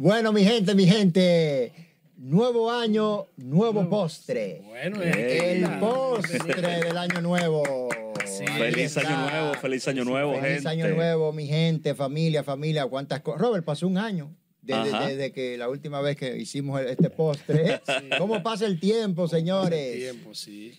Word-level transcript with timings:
Bueno, 0.00 0.32
mi 0.32 0.42
gente, 0.42 0.74
mi 0.74 0.86
gente. 0.86 1.74
Nuevo 2.16 2.70
año, 2.70 3.26
nuevo 3.36 3.86
postre. 3.90 4.62
Bueno, 4.64 5.02
El 5.02 5.62
eh, 5.62 5.68
postre 5.78 6.80
del 6.80 6.96
año 6.96 7.20
nuevo. 7.20 7.90
Sí. 8.24 8.46
Feliz 8.46 8.96
está. 8.96 9.00
año 9.02 9.30
nuevo, 9.30 9.54
feliz 9.60 9.88
año 9.88 10.04
nuevo, 10.06 10.40
Feliz 10.40 10.54
gente. 10.54 10.68
año 10.70 10.88
nuevo, 10.88 11.34
mi 11.34 11.46
gente, 11.46 11.94
familia, 11.94 12.42
familia, 12.42 12.86
cuántas 12.86 13.20
cosas. 13.20 13.42
Robert, 13.42 13.62
pasó 13.62 13.86
un 13.86 13.98
año 13.98 14.34
desde, 14.62 15.32
que 15.32 15.58
la 15.58 15.68
última 15.68 16.00
vez 16.00 16.16
que 16.16 16.34
hicimos 16.34 16.80
este 16.80 17.10
postre. 17.10 17.82
¿Cómo 18.16 18.42
pasa 18.42 18.64
el 18.64 18.80
tiempo, 18.80 19.28
señores? 19.28 19.96
tiempo, 19.98 20.34
sí. 20.34 20.72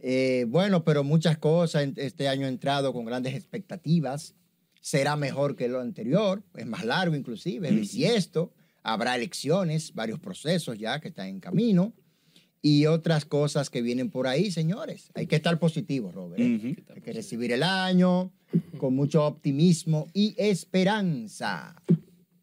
Eh, 0.00 0.44
bueno, 0.46 0.84
pero 0.84 1.02
muchas 1.02 1.36
cosas. 1.36 1.88
Este 1.96 2.28
año 2.28 2.46
ha 2.46 2.48
entrado 2.48 2.92
con 2.92 3.04
grandes 3.04 3.34
expectativas. 3.34 4.36
Será 4.80 5.16
mejor 5.16 5.56
que 5.56 5.66
lo 5.66 5.80
anterior, 5.80 6.44
es 6.54 6.66
más 6.66 6.84
largo 6.84 7.16
inclusive, 7.16 7.70
es 7.70 7.74
bisiesto. 7.74 8.52
Habrá 8.82 9.16
elecciones, 9.16 9.94
varios 9.94 10.18
procesos 10.18 10.78
ya 10.78 11.00
que 11.00 11.08
están 11.08 11.28
en 11.28 11.40
camino 11.40 11.92
y 12.62 12.86
otras 12.86 13.24
cosas 13.24 13.70
que 13.70 13.82
vienen 13.82 14.10
por 14.10 14.26
ahí, 14.26 14.50
señores. 14.50 15.10
Hay 15.14 15.26
que 15.26 15.36
estar 15.36 15.58
positivos, 15.58 16.14
Robert. 16.14 16.40
¿eh? 16.40 16.76
Hay 16.94 17.00
que 17.00 17.12
recibir 17.12 17.52
el 17.52 17.62
año 17.62 18.32
con 18.78 18.94
mucho 18.94 19.24
optimismo 19.24 20.06
y 20.12 20.34
esperanza. 20.38 21.82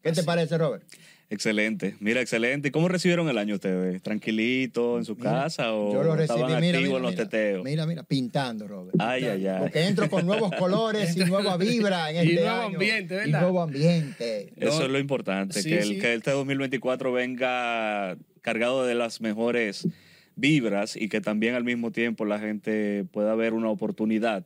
¿Qué 0.06 0.20
te 0.20 0.22
parece, 0.24 0.56
Robert? 0.58 0.84
Excelente, 1.28 1.96
mira, 1.98 2.20
excelente. 2.20 2.68
¿Y 2.68 2.70
cómo 2.70 2.86
recibieron 2.88 3.28
el 3.28 3.36
año 3.36 3.56
ustedes? 3.56 4.00
¿Tranquilito 4.00 4.96
en 4.96 5.04
su 5.04 5.16
Mira, 5.16 5.30
casa 5.32 5.72
o 5.74 5.92
Yo 5.92 6.04
lo 6.04 6.14
recibí, 6.14 6.40
estaban 6.40 6.60
mira, 6.60 6.78
activos 6.78 6.82
mira, 6.84 6.96
en 6.98 7.02
los 7.02 7.10
mira, 7.12 7.24
teteos? 7.24 7.64
Mira, 7.64 7.86
mira, 7.86 8.02
pintando, 8.04 8.68
Robert. 8.68 8.94
Ay, 9.00 9.24
ay, 9.24 9.46
ay. 9.48 9.58
Porque 9.58 9.82
entro 9.86 10.08
con 10.08 10.24
nuevos 10.24 10.52
colores 10.58 11.16
y 11.16 11.24
nueva 11.24 11.56
vibra 11.56 12.10
en 12.12 12.16
Y 12.16 12.30
este 12.30 12.34
nuevo 12.44 12.60
año. 12.60 12.66
ambiente, 12.76 13.14
Y 13.14 13.16
¿verdad? 13.18 13.40
nuevo 13.40 13.60
ambiente. 13.62 14.52
Eso 14.56 14.78
No. 14.78 14.84
es 14.86 14.90
lo 14.92 14.98
importante, 15.00 15.60
Sí, 15.62 15.68
que, 15.70 15.78
el, 15.78 15.84
sí. 15.88 15.98
que 15.98 16.14
este 16.14 16.30
2024 16.30 17.10
venga 17.12 18.16
cargado 18.42 18.86
de 18.86 18.94
las 18.94 19.20
mejores 19.20 19.88
vibras 20.36 20.94
y 20.96 21.08
que 21.08 21.20
también 21.20 21.56
al 21.56 21.64
mismo 21.64 21.90
tiempo 21.90 22.24
la 22.24 22.38
gente 22.38 23.04
pueda 23.10 23.34
ver 23.34 23.52
una 23.52 23.68
oportunidad, 23.70 24.44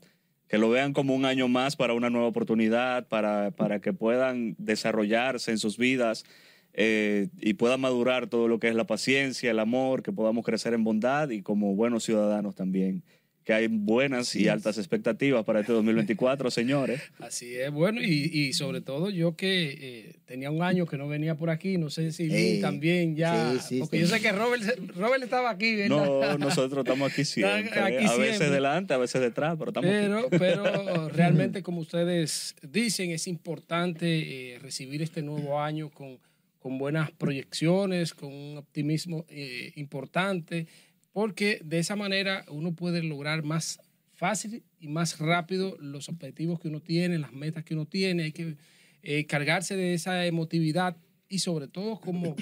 que 0.51 0.59
lo 0.59 0.69
vean 0.69 0.93
como 0.93 1.15
un 1.15 1.25
año 1.25 1.47
más 1.47 1.77
para 1.77 1.95
una 1.95 2.11
nueva 2.11 2.27
oportunidad, 2.27 3.07
para, 3.07 3.53
para 3.53 3.81
que 3.81 3.93
puedan 3.93 4.57
desarrollarse 4.59 5.53
en 5.53 5.59
sus 5.59 5.79
vidas 5.79 6.25
eh, 6.73 7.29
y 7.39 7.55
puedan 7.55 7.81
madurar 7.81 8.27
todo 8.27 8.49
lo 8.49 8.59
que 8.59 8.69
es 8.69 8.75
la 8.75 8.85
paciencia, 8.85 9.53
el 9.53 9.61
amor, 9.61 10.03
que 10.03 10.11
podamos 10.11 10.45
crecer 10.45 10.75
en 10.75 10.83
bondad 10.83 11.31
y 11.31 11.43
como 11.43 11.77
buenos 11.77 12.03
ciudadanos 12.03 12.57
también. 12.57 13.05
Que 13.51 13.55
hay 13.55 13.67
buenas 13.67 14.37
y 14.37 14.47
altas 14.47 14.79
expectativas 14.79 15.45
para 15.45 15.59
este 15.59 15.73
2024, 15.73 16.51
señores. 16.53 17.03
Así 17.19 17.57
es, 17.57 17.73
bueno, 17.73 18.01
y, 18.01 18.31
y 18.33 18.53
sobre 18.53 18.81
todo 18.81 19.11
yo 19.11 19.35
que 19.35 19.77
eh, 19.81 20.13
tenía 20.25 20.53
un 20.53 20.63
año 20.63 20.87
que 20.87 20.97
no 20.97 21.09
venía 21.09 21.35
por 21.35 21.51
aquí, 21.51 21.77
no 21.77 21.91
sé 21.91 22.13
si 22.13 22.29
Eh, 22.31 22.61
también 22.61 23.17
ya, 23.17 23.55
sí, 23.55 23.59
sí, 23.59 23.79
porque 23.81 23.97
sí. 23.97 24.03
yo 24.03 24.09
sé 24.09 24.23
que 24.23 24.31
Robert, 24.31 24.63
Robert 24.95 25.25
estaba 25.25 25.51
aquí, 25.51 25.75
¿verdad? 25.75 26.07
No, 26.07 26.39
nosotros 26.39 26.85
estamos 26.85 27.11
aquí 27.11 27.25
siempre. 27.25 27.81
aquí 27.81 28.05
a 28.07 28.15
veces 28.15 28.37
siempre. 28.37 28.51
delante, 28.51 28.95
a 28.95 28.99
veces 28.99 29.21
detrás, 29.21 29.57
pero 29.59 29.71
estamos 29.71 29.91
aquí. 29.91 29.99
Pero, 29.99 30.29
pero 30.31 31.09
realmente, 31.09 31.65
como 31.65 31.81
ustedes 31.81 32.55
dicen, 32.63 33.11
es 33.11 33.27
importante 33.27 34.55
eh, 34.55 34.59
recibir 34.61 35.03
este 35.03 35.23
nuevo 35.23 35.61
año 35.61 35.91
con, 35.91 36.21
con 36.61 36.79
buenas 36.79 37.11
proyecciones, 37.11 38.15
con 38.15 38.33
un 38.33 38.59
optimismo 38.59 39.25
eh, 39.29 39.73
importante, 39.75 40.69
porque 41.13 41.61
de 41.65 41.79
esa 41.79 41.97
manera 41.97 42.45
uno 42.49 42.75
puede 42.75 43.03
lograr 43.03 43.43
más 43.43 43.81
fácil 44.13 44.63
y 44.79 44.89
más 44.89 45.19
rápido 45.19 45.77
los 45.81 46.09
objetivos 46.09 46.61
que 46.61 46.69
uno 46.69 46.81
tiene, 46.81 47.19
las 47.19 47.33
metas 47.33 47.65
que 47.65 47.75
uno 47.75 47.87
tiene. 47.87 48.25
Hay 48.25 48.33
que 48.33 48.57
eh, 49.03 49.27
cargarse 49.27 49.77
de 49.77 49.95
esa 49.95 50.27
emotividad 50.27 50.97
y 51.29 51.39
sobre 51.39 51.69
todo 51.69 52.01
como 52.01 52.37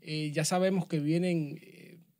eh, 0.00 0.30
ya 0.32 0.44
sabemos 0.44 0.86
que 0.86 1.00
vienen 1.00 1.58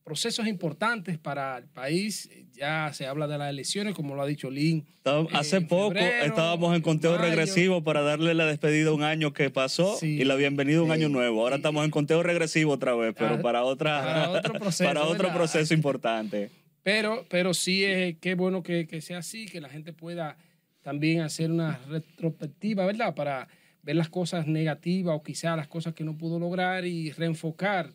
procesos 0.04 0.46
importantes 0.46 1.18
para 1.18 1.56
el 1.56 1.64
país, 1.64 2.28
ya 2.52 2.90
se 2.92 3.06
habla 3.06 3.26
de 3.26 3.38
las 3.38 3.48
elecciones, 3.50 3.94
como 3.94 4.14
lo 4.14 4.22
ha 4.22 4.26
dicho. 4.26 4.50
Estábamos- 4.50 5.32
eh, 5.32 5.36
Hace 5.36 5.56
en 5.56 5.66
poco 5.66 5.88
febrero, 5.94 6.24
estábamos 6.26 6.76
en 6.76 6.82
conteo 6.82 7.12
mayo. 7.12 7.22
regresivo 7.24 7.82
para 7.82 8.02
darle 8.02 8.34
la 8.34 8.44
despedida 8.46 8.90
a 8.90 8.92
un 8.92 9.02
año 9.02 9.32
que 9.32 9.48
pasó 9.50 9.96
Sí. 9.96 10.20
y 10.20 10.24
la 10.24 10.34
bienvenida 10.34 10.78
a 10.78 10.82
un 10.82 10.88
Sí. 10.88 10.92
año 10.94 11.08
nuevo. 11.08 11.40
Ahora 11.40 11.56
estamos 11.56 11.84
en 11.84 11.90
conteo 11.90 12.22
regresivo 12.22 12.72
otra 12.72 12.94
vez, 12.94 13.14
pero 13.18 13.36
Ah, 13.36 13.40
para 13.42 13.64
otra 13.64 14.02
para 14.02 14.30
otro 14.30 14.52
proceso, 14.54 14.84
para 14.94 15.04
otro 15.04 15.32
proceso 15.32 15.72
importante. 15.74 16.50
Pero, 16.82 17.24
pero 17.30 17.54
sí 17.54 17.82
es 17.82 18.16
qué 18.20 18.34
bueno 18.34 18.62
que, 18.62 18.86
que 18.86 19.00
sea 19.00 19.18
así, 19.18 19.46
que 19.46 19.60
la 19.62 19.70
gente 19.70 19.94
pueda 19.94 20.36
también 20.82 21.22
hacer 21.22 21.50
una 21.50 21.80
retrospectiva, 21.88 22.84
¿verdad? 22.84 23.14
Para 23.14 23.48
ver 23.82 23.96
las 23.96 24.10
cosas 24.10 24.46
negativas 24.46 25.16
o 25.16 25.22
quizá 25.22 25.56
las 25.56 25.66
cosas 25.66 25.94
que 25.94 26.04
no 26.04 26.16
pudo 26.18 26.38
lograr 26.38 26.84
y 26.84 27.10
reenfocar 27.12 27.90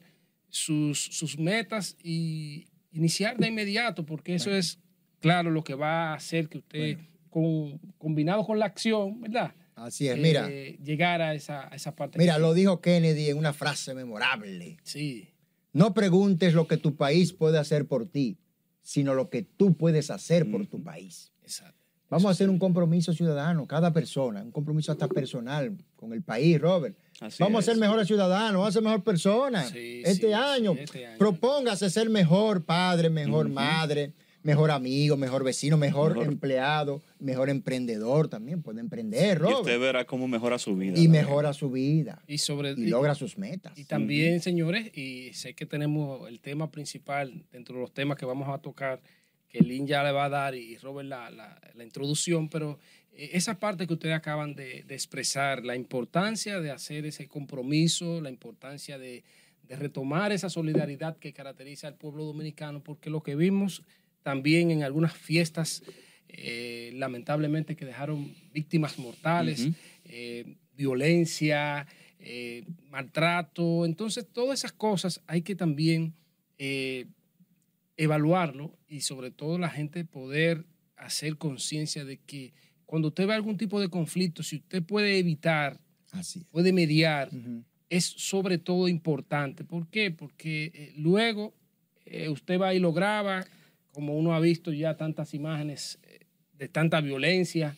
sus, 0.50 1.00
sus 1.00 1.38
metas 1.38 1.96
y 2.04 2.68
iniciar 2.92 3.38
de 3.38 3.48
inmediato, 3.48 4.06
porque 4.06 4.36
eso 4.36 4.52
es, 4.52 4.80
claro, 5.20 5.52
lo 5.52 5.64
que 5.64 5.76
va 5.76 6.12
a 6.12 6.14
hacer 6.16 6.50
que 6.50 6.60
usted, 6.60 6.98
con, 7.30 7.78
combinado 7.98 8.46
con 8.46 8.60
la 8.60 8.66
acción, 8.66 9.22
¿verdad? 9.22 9.54
Así 9.76 10.08
es, 10.08 10.18
mira. 10.18 10.50
Eh, 10.50 10.78
llegar 10.84 11.22
a 11.22 11.34
esa, 11.34 11.72
a 11.72 11.76
esa 11.76 11.96
parte. 11.96 12.18
Mira, 12.18 12.38
lo 12.38 12.54
dijo 12.54 12.82
Kennedy 12.82 13.30
en 13.30 13.38
una 13.38 13.54
frase 13.54 13.94
memorable. 13.94 14.78
Sí, 14.84 15.30
No 15.72 15.94
preguntes 15.94 16.54
lo 16.54 16.68
que 16.68 16.78
tu 16.78 16.96
país 16.96 17.32
puede 17.32 17.60
hacer 17.60 17.88
por 17.88 18.08
ti, 18.08 18.38
sino 18.82 19.14
lo 19.14 19.30
que 19.30 19.44
tú 19.44 19.78
puedes 19.78 20.10
hacer 20.10 20.50
por 20.50 20.66
tu 20.68 20.84
país. 20.84 21.32
exacto. 21.44 21.78
Vamos 22.10 22.26
a 22.26 22.32
hacer 22.32 22.50
un 22.50 22.58
compromiso 22.58 23.14
ciudadano, 23.14 23.68
cada 23.68 23.94
persona, 23.94 24.42
un 24.42 24.52
compromiso 24.52 24.92
hasta 24.92 25.08
personal 25.08 25.78
con 25.96 26.12
el 26.12 26.24
país, 26.24 26.60
Robert. 26.60 26.98
Así 27.22 27.42
vamos 27.44 27.64
es. 27.64 27.70
a 27.70 27.72
ser 27.74 27.80
mejores 27.80 28.08
ciudadanos, 28.08 28.54
vamos 28.54 28.70
a 28.70 28.72
ser 28.72 28.82
mejor 28.84 29.04
personas. 29.04 29.70
Sí, 29.70 30.02
este, 30.06 30.28
sí, 30.28 30.34
año, 30.34 30.74
sí, 30.74 30.80
este 30.84 31.06
año. 31.08 31.18
propóngase 31.18 31.90
ser 31.90 32.10
mejor 32.10 32.64
padre, 32.64 33.10
mejor 33.10 33.50
madre, 33.50 34.14
mejor 34.42 34.72
amigo, 34.72 35.18
mejor 35.18 35.44
vecino, 35.44 35.76
mejor, 35.78 36.12
Mejor. 36.14 36.28
empleado, 36.32 37.02
mejor 37.20 37.50
emprendedor 37.50 38.30
también. 38.30 38.62
Puede 38.62 38.80
emprender, 38.80 39.36
Y 39.38 39.40
Robert. 39.40 39.60
usted 39.60 39.80
verá 39.80 40.06
cómo 40.06 40.28
mejora 40.30 40.58
su 40.58 40.76
vida. 40.78 40.98
Y 40.98 41.10
mejora 41.10 41.54
su 41.54 41.70
vida. 41.70 42.22
Y 42.26 42.38
sobre 42.38 42.72
Y 42.72 42.88
logra 42.88 43.16
sus 43.16 43.38
metas. 43.38 43.78
Y 43.78 43.84
también, 43.84 44.40
señores, 44.42 44.96
y 44.98 45.34
sé 45.34 45.56
que 45.56 45.66
tenemos 45.66 46.28
el 46.30 46.40
tema 46.40 46.72
principal 46.72 47.44
dentro 47.52 47.76
de 47.76 47.82
los 47.82 47.94
temas 47.94 48.18
que 48.18 48.26
vamos 48.26 48.48
a 48.48 48.60
tocar, 48.60 49.02
que 49.50 49.60
Lynn 49.60 49.88
ya 49.88 50.04
le 50.04 50.12
va 50.14 50.26
a 50.26 50.30
dar 50.30 50.56
y 50.56 50.78
Robert 50.78 51.10
la, 51.10 51.30
la- 51.32 51.60
la 51.74 51.84
introducción, 51.84 52.48
pero 52.50 52.80
esa 53.34 53.60
parte 53.60 53.86
que 53.86 53.94
ustedes 53.94 54.16
acaban 54.16 54.56
de, 54.56 54.84
de 54.84 54.96
expresar, 54.96 55.66
la 55.66 55.76
importancia 55.76 56.60
de 56.60 56.72
hacer 56.72 57.06
ese 57.06 57.28
compromiso, 57.28 58.22
la 58.22 58.30
importancia 58.30 58.98
de, 58.98 59.24
de 59.70 59.76
retomar 59.76 60.32
esa 60.32 60.50
solidaridad 60.50 61.18
que 61.18 61.32
caracteriza 61.32 61.88
al 61.88 61.96
pueblo 61.96 62.26
dominicano, 62.26 62.82
porque 62.84 63.12
lo 63.12 63.22
que 63.22 63.36
vimos 63.36 63.84
también 64.24 64.72
en 64.72 64.84
algunas 64.84 65.14
fiestas, 65.14 65.84
eh, 66.28 66.92
lamentablemente, 66.96 67.76
que 67.76 67.86
dejaron 67.86 68.34
víctimas 68.52 68.98
mortales, 68.98 69.70
eh, 70.06 70.56
violencia, 70.76 71.86
eh, 72.20 72.66
maltrato. 72.90 73.86
Entonces, 73.86 74.28
todas 74.32 74.60
esas 74.60 74.72
cosas 74.72 75.22
hay 75.28 75.44
que 75.44 75.56
también 75.56 76.16
evaluarlo 77.96 78.78
y 78.90 79.00
sobre 79.02 79.32
todo 79.32 79.58
la 79.58 79.70
gente 79.70 80.04
poder 80.04 80.66
hacer 80.98 81.38
conciencia 81.38 82.04
de 82.04 82.18
que 82.18 82.54
cuando 82.90 83.10
usted 83.10 83.28
ve 83.28 83.36
algún 83.36 83.56
tipo 83.56 83.80
de 83.80 83.88
conflicto, 83.88 84.42
si 84.42 84.56
usted 84.56 84.82
puede 84.82 85.20
evitar, 85.20 85.80
Así 86.12 86.44
puede 86.52 86.74
mediar, 86.74 87.30
es 87.88 88.06
sobre 88.06 88.58
todo 88.58 88.88
importante. 88.88 89.64
¿Por 89.64 89.88
qué? 89.90 90.10
Porque 90.10 90.72
eh, 90.74 90.94
luego 90.98 91.54
eh, 92.06 92.30
usted 92.30 92.60
va 92.60 92.74
y 92.74 92.80
lo 92.80 92.94
graba, 92.94 93.46
como 93.92 94.18
uno 94.18 94.34
ha 94.34 94.40
visto 94.40 94.74
ya 94.74 94.98
tantas 94.98 95.36
imágenes 95.36 96.00
eh, 96.02 96.22
de 96.58 96.68
tanta 96.68 97.00
violencia, 97.00 97.76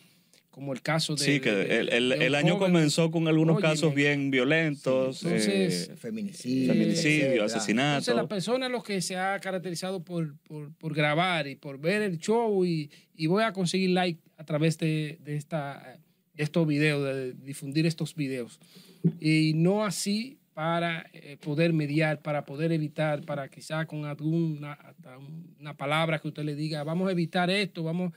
como 0.52 0.72
el 0.72 0.80
caso 0.82 1.16
de... 1.16 1.24
Sí, 1.24 1.40
que 1.40 1.50
de- 1.50 1.80
el, 1.80 1.88
el- 1.88 2.08
de 2.10 2.16
un 2.16 2.22
el 2.22 2.34
año 2.36 2.54
joven. 2.56 2.72
comenzó 2.72 3.10
con 3.10 3.26
algunos 3.26 3.58
casos 3.60 3.92
bien 3.94 4.30
violentos. 4.30 5.18
Sí, 5.18 5.26
entonces, 5.26 5.88
eh, 5.88 5.96
Feminicidio. 5.96 7.44
asesinato. 7.44 7.98
Entonces, 7.98 8.14
la 8.14 8.28
persona 8.28 8.68
lo 8.68 8.82
que 8.82 9.00
se 9.02 9.16
ha 9.16 9.38
caracterizado 9.40 10.04
por, 10.04 10.36
por, 10.42 10.72
por 10.74 10.94
grabar 10.94 11.48
y 11.48 11.56
por 11.56 11.80
ver 11.80 12.02
el 12.02 12.18
show 12.18 12.64
y, 12.64 12.90
y 13.16 13.26
voy 13.26 13.42
a 13.42 13.52
conseguir 13.52 13.90
like 13.90 14.20
a 14.36 14.44
través 14.44 14.78
de, 14.78 15.18
de 15.24 15.36
esta, 15.36 15.98
de 16.34 16.44
estos 16.44 16.66
videos, 16.66 17.02
de 17.04 17.32
difundir 17.32 17.86
estos 17.86 18.14
videos. 18.14 18.60
Y 19.20 19.52
no 19.56 19.84
así 19.84 20.38
para 20.54 21.06
eh, 21.14 21.38
poder 21.40 21.72
mediar, 21.72 22.20
para 22.20 22.44
poder 22.44 22.72
evitar, 22.72 23.22
para 23.24 23.48
quizá 23.48 23.86
con 23.86 24.04
alguna 24.04 24.74
hasta 24.74 25.16
una 25.58 25.74
palabra 25.78 26.18
que 26.18 26.28
usted 26.28 26.44
le 26.44 26.54
diga, 26.54 26.84
vamos 26.84 27.08
a 27.08 27.12
evitar 27.12 27.48
esto, 27.48 27.82
vamos 27.82 28.12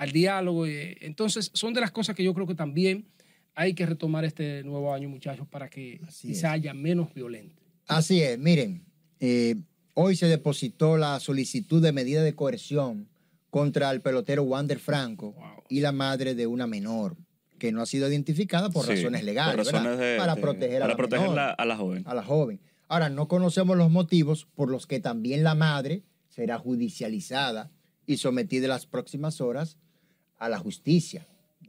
al 0.00 0.12
diálogo. 0.12 0.66
eh. 0.66 0.96
Entonces, 1.02 1.50
son 1.54 1.74
de 1.74 1.80
las 1.80 1.90
cosas 1.90 2.16
que 2.16 2.24
yo 2.24 2.32
creo 2.34 2.46
que 2.46 2.54
también 2.54 3.06
hay 3.54 3.74
que 3.74 3.84
retomar 3.84 4.24
este 4.24 4.62
nuevo 4.64 4.94
año, 4.94 5.08
muchachos, 5.08 5.46
para 5.46 5.68
que 5.68 6.00
Así 6.06 6.28
quizá 6.28 6.48
es. 6.48 6.54
haya 6.54 6.72
menos 6.74 7.12
violencia. 7.12 7.60
Así 7.86 8.22
es, 8.22 8.38
miren, 8.38 8.84
eh, 9.18 9.56
hoy 9.94 10.16
se 10.16 10.26
depositó 10.26 10.96
la 10.96 11.20
solicitud 11.20 11.82
de 11.82 11.92
medida 11.92 12.22
de 12.22 12.34
coerción 12.34 13.08
contra 13.50 13.90
el 13.90 14.00
pelotero 14.00 14.44
Wander 14.44 14.78
Franco 14.78 15.32
Wow. 15.32 15.64
y 15.68 15.80
la 15.80 15.92
madre 15.92 16.34
de 16.34 16.46
una 16.46 16.66
menor. 16.66 17.16
que 17.58 17.72
no 17.72 17.82
ha 17.82 17.86
sido 17.86 18.08
identificada 18.08 18.70
por 18.70 18.86
Sí, 18.86 18.92
razones 18.92 19.22
legales, 19.22 19.54
por 19.56 19.66
razones 19.74 19.98
¿verdad? 19.98 20.12
de- 20.12 20.16
para 20.18 20.34
de- 20.34 20.40
proteger 20.40 20.76
a 20.76 20.80
para 20.80 20.92
la 20.92 20.96
proteger 20.96 21.20
menor, 21.28 21.36
la- 21.36 21.50
a 21.50 21.64
la 21.66 21.76
joven. 21.76 22.02
a 22.06 22.14
la 22.14 22.22
joven. 22.24 22.60
Ahora, 22.88 23.10
no 23.10 23.28
conocemos 23.28 23.76
los 23.76 23.90
motivos 23.90 24.46
por 24.54 24.70
los 24.70 24.86
que 24.86 24.98
también 24.98 25.44
la 25.44 25.54
madre 25.54 26.02
será 26.30 26.58
judicializada 26.58 27.70
y 28.06 28.16
sometida 28.16 28.64
en 28.64 28.70
las 28.70 28.86
próximas 28.86 29.42
horas 29.42 29.76
a 30.40 30.48
la 30.48 30.58
justicia. 30.58 31.24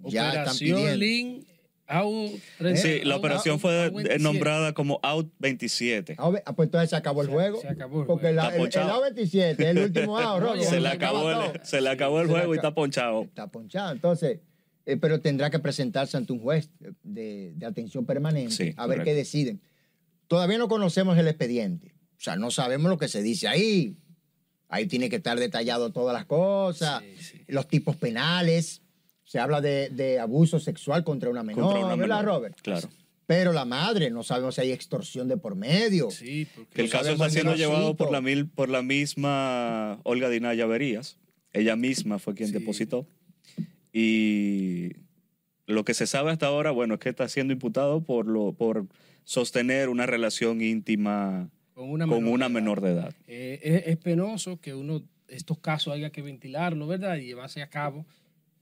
Ya 0.06 0.30
están 0.30 0.42
Operación 0.48 0.78
pidiendo. 0.80 0.98
Lin 0.98 1.46
Au 1.88 2.30
Sí, 2.76 3.02
la 3.04 3.18
operación 3.18 3.60
fue 3.60 3.90
27. 3.90 4.20
nombrada 4.24 4.74
como 4.74 5.00
Out 5.04 5.30
27 5.40 6.16
Ah, 6.18 6.32
ah, 6.46 6.56
pues 6.56 6.68
entonces 6.68 6.90
se 6.90 6.96
acabó 6.96 7.22
el 7.22 7.28
juego. 7.28 7.60
se 7.62 7.68
acabó 7.68 8.02
el 8.02 8.08
porque 8.08 8.28
juego. 8.28 8.36
la- 8.38 8.48
el, 8.48 8.54
el 8.56 8.60
ponchado. 8.62 9.04
A27, 9.04 9.60
el 9.60 9.78
último 9.78 10.18
out, 10.18 10.42
Robert, 10.42 10.62
se, 10.64 10.80
le 10.80 10.88
acabó 10.88 11.30
el, 11.30 11.60
se 11.66 11.82
le 11.82 11.90
acabó 11.90 12.22
el 12.22 12.28
Se 12.28 12.34
le 12.34 12.40
juego 12.40 12.56
y 12.56 12.58
acabó. 12.58 12.68
está 12.70 12.74
ponchado. 12.74 13.22
Está 13.24 13.48
ponchado. 13.52 13.92
Entonces, 13.92 14.40
eh, 14.86 14.96
pero 14.98 15.20
tendrá 15.20 15.50
que 15.50 15.60
presentarse 15.60 16.16
ante 16.16 16.32
un 16.32 16.40
juez 16.40 16.70
de, 17.04 17.52
de 17.58 17.66
atención 17.66 18.06
permanente 18.06 18.52
Sí, 18.56 18.64
a 18.78 18.88
ver 18.88 19.00
correcto. 19.00 19.04
qué 19.04 19.14
deciden. 19.14 19.62
Todavía 20.28 20.58
no 20.58 20.70
conocemos 20.70 21.18
el 21.18 21.28
expediente. 21.28 21.94
O 22.18 22.24
sea, 22.24 22.38
no 22.38 22.52
sabemos 22.52 22.90
lo 22.90 22.98
que 22.98 23.10
se 23.10 23.22
dice 23.22 23.50
ahí. 23.50 23.98
Ahí 24.72 24.88
tiene 24.88 25.10
que 25.10 25.18
estar 25.18 25.38
detallado 25.40 25.92
todas 25.92 26.14
las 26.14 26.26
cosas, 26.26 27.04
Sí, 27.04 27.24
sí. 27.24 27.42
los 27.48 27.68
tipos 27.68 27.96
penales. 27.98 28.82
Se 29.24 29.38
habla 29.38 29.62
de, 29.62 29.90
de 29.90 30.20
abuso 30.20 30.60
sexual 30.60 31.04
contra 31.04 31.30
una 31.30 31.44
menor, 31.44 31.64
Contra 31.66 31.86
una 31.86 31.96
¿verdad, 31.96 32.20
menor. 32.22 32.36
Robert? 32.36 32.58
Claro. 32.62 32.90
Pero 33.28 33.54
la 33.54 33.64
madre, 33.66 34.10
no 34.10 34.24
sabemos 34.24 34.56
si 34.56 34.62
hay 34.62 34.72
extorsión 34.72 35.28
de 35.30 35.38
por 35.38 35.56
medio. 35.56 36.10
Sí, 36.12 36.48
porque 36.56 36.74
Que 36.74 36.82
el 36.82 36.88
No 36.88 36.92
caso 36.92 37.12
está 37.12 37.30
siendo 37.30 37.56
llevado 37.56 37.96
por 37.96 38.12
la, 38.12 38.20
mil- 38.22 38.50
por 38.50 38.68
la 38.70 38.82
misma 38.82 40.00
Olga 40.04 40.28
Dinaya 40.30 40.66
Verías. 40.66 41.18
Ella 41.54 41.76
misma 41.78 42.18
fue 42.20 42.34
quien 42.34 42.50
Sí. 42.50 42.54
depositó. 42.56 43.08
Y 43.94 44.92
lo 45.66 45.84
que 45.86 45.94
se 45.94 46.08
sabe 46.08 46.32
hasta 46.32 46.48
ahora, 46.48 46.72
bueno, 46.72 46.96
es 46.96 47.00
que 47.00 47.10
está 47.10 47.28
siendo 47.30 47.54
imputado 47.54 48.04
por, 48.04 48.26
lo, 48.28 48.54
por 48.54 48.88
sostener 49.24 49.90
una 49.90 50.06
relación 50.06 50.62
íntima 50.62 51.50
con 51.74 51.90
una 51.90 52.06
con 52.06 52.24
menor 52.24 52.34
una 52.34 52.46
de 52.48 52.52
edad. 52.52 52.54
menor 52.54 52.82
de 52.82 52.92
edad. 52.92 53.16
Eh, 53.28 53.60
es, 53.64 53.88
es 53.88 53.98
penoso 53.98 54.60
que 54.60 54.74
uno 54.74 55.04
estos 55.32 55.60
casos 55.60 55.94
haya 55.94 56.12
que 56.12 56.22
ventilarlo, 56.22 56.88
¿verdad? 56.88 57.18
Y 57.18 57.26
llevarse 57.26 57.62
a 57.62 57.70
cabo, 57.70 58.06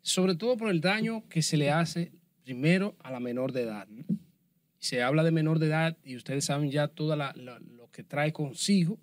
sobre 0.01 0.35
todo 0.35 0.55
por 0.57 0.69
el 0.69 0.81
daño 0.81 1.27
que 1.27 1.41
se 1.41 1.57
le 1.57 1.71
hace 1.71 2.11
primero 2.43 2.95
a 2.99 3.11
la 3.11 3.19
menor 3.19 3.51
de 3.51 3.63
edad. 3.63 3.87
Se 4.77 5.03
habla 5.03 5.23
de 5.23 5.31
menor 5.31 5.59
de 5.59 5.67
edad 5.67 5.97
y 6.03 6.15
ustedes 6.15 6.45
saben 6.45 6.71
ya 6.71 6.87
todo 6.87 7.15
lo 7.15 7.91
que 7.91 8.03
trae 8.03 8.31
consigo, 8.31 8.97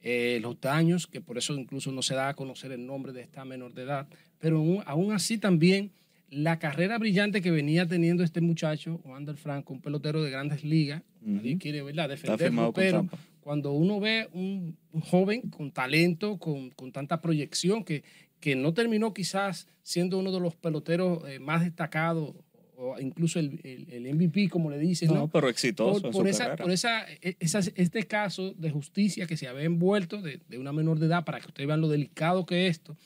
eh, 0.00 0.38
los 0.40 0.60
daños, 0.60 1.06
que 1.06 1.20
por 1.20 1.38
eso 1.38 1.54
incluso 1.54 1.92
no 1.92 2.02
se 2.02 2.14
da 2.14 2.28
a 2.28 2.34
conocer 2.34 2.72
el 2.72 2.86
nombre 2.86 3.12
de 3.12 3.22
esta 3.22 3.44
menor 3.44 3.72
de 3.72 3.82
edad, 3.82 4.08
pero 4.38 4.58
aún, 4.58 4.82
aún 4.86 5.12
así 5.12 5.38
también 5.38 5.92
la 6.30 6.58
carrera 6.58 6.98
brillante 6.98 7.40
que 7.40 7.50
venía 7.50 7.86
teniendo 7.86 8.24
este 8.24 8.40
muchacho, 8.40 9.00
Wander 9.04 9.36
Franco, 9.36 9.72
un 9.72 9.80
pelotero 9.80 10.22
de 10.22 10.30
grandes 10.30 10.64
ligas, 10.64 11.02
nadie 11.20 11.56
quiere 11.58 11.82
¿verdad? 11.82 12.08
Defenderlo, 12.08 12.72
pero 12.72 13.08
cuando 13.40 13.72
uno 13.72 14.00
ve 14.00 14.28
un, 14.32 14.76
un 14.92 15.00
joven 15.02 15.42
con 15.50 15.70
talento, 15.70 16.38
con, 16.38 16.70
con 16.70 16.90
tanta 16.92 17.20
proyección, 17.20 17.84
que, 17.84 18.02
que 18.40 18.56
no 18.56 18.74
terminó 18.74 19.14
quizás 19.14 19.68
siendo 19.82 20.18
uno 20.18 20.32
de 20.32 20.40
los 20.40 20.56
peloteros 20.56 21.22
eh, 21.28 21.38
más 21.38 21.62
destacados, 21.62 22.34
o 22.78 22.98
incluso 23.00 23.38
el, 23.38 23.58
el- 23.64 23.90
el 23.90 24.14
MVP, 24.14 24.48
como 24.50 24.68
le 24.70 24.78
dicen, 24.78 25.08
No, 25.08 25.14
¿no? 25.14 25.28
pero 25.28 25.48
exitoso 25.48 26.00
por, 26.00 26.06
en 26.08 26.12
por 26.12 26.22
su 26.24 26.28
esa, 26.30 26.44
carrera. 26.44 26.64
por 26.64 26.72
esa, 26.72 27.06
e- 27.22 27.36
esa- 27.40 27.60
este 27.74 28.02
caso 28.02 28.52
de 28.52 28.70
justicia 28.70 29.26
que 29.26 29.36
se 29.36 29.46
había 29.48 29.62
envuelto 29.64 30.20
de, 30.20 30.40
de 30.48 30.58
una 30.58 30.72
menor 30.72 30.98
de 30.98 31.06
edad, 31.06 31.24
para 31.24 31.40
que 31.40 31.46
ustedes 31.46 31.66
vean 31.68 31.80
lo 31.80 31.88
delicado 31.88 32.44
que 32.44 32.66
es 32.66 32.72
esto, 32.72 32.96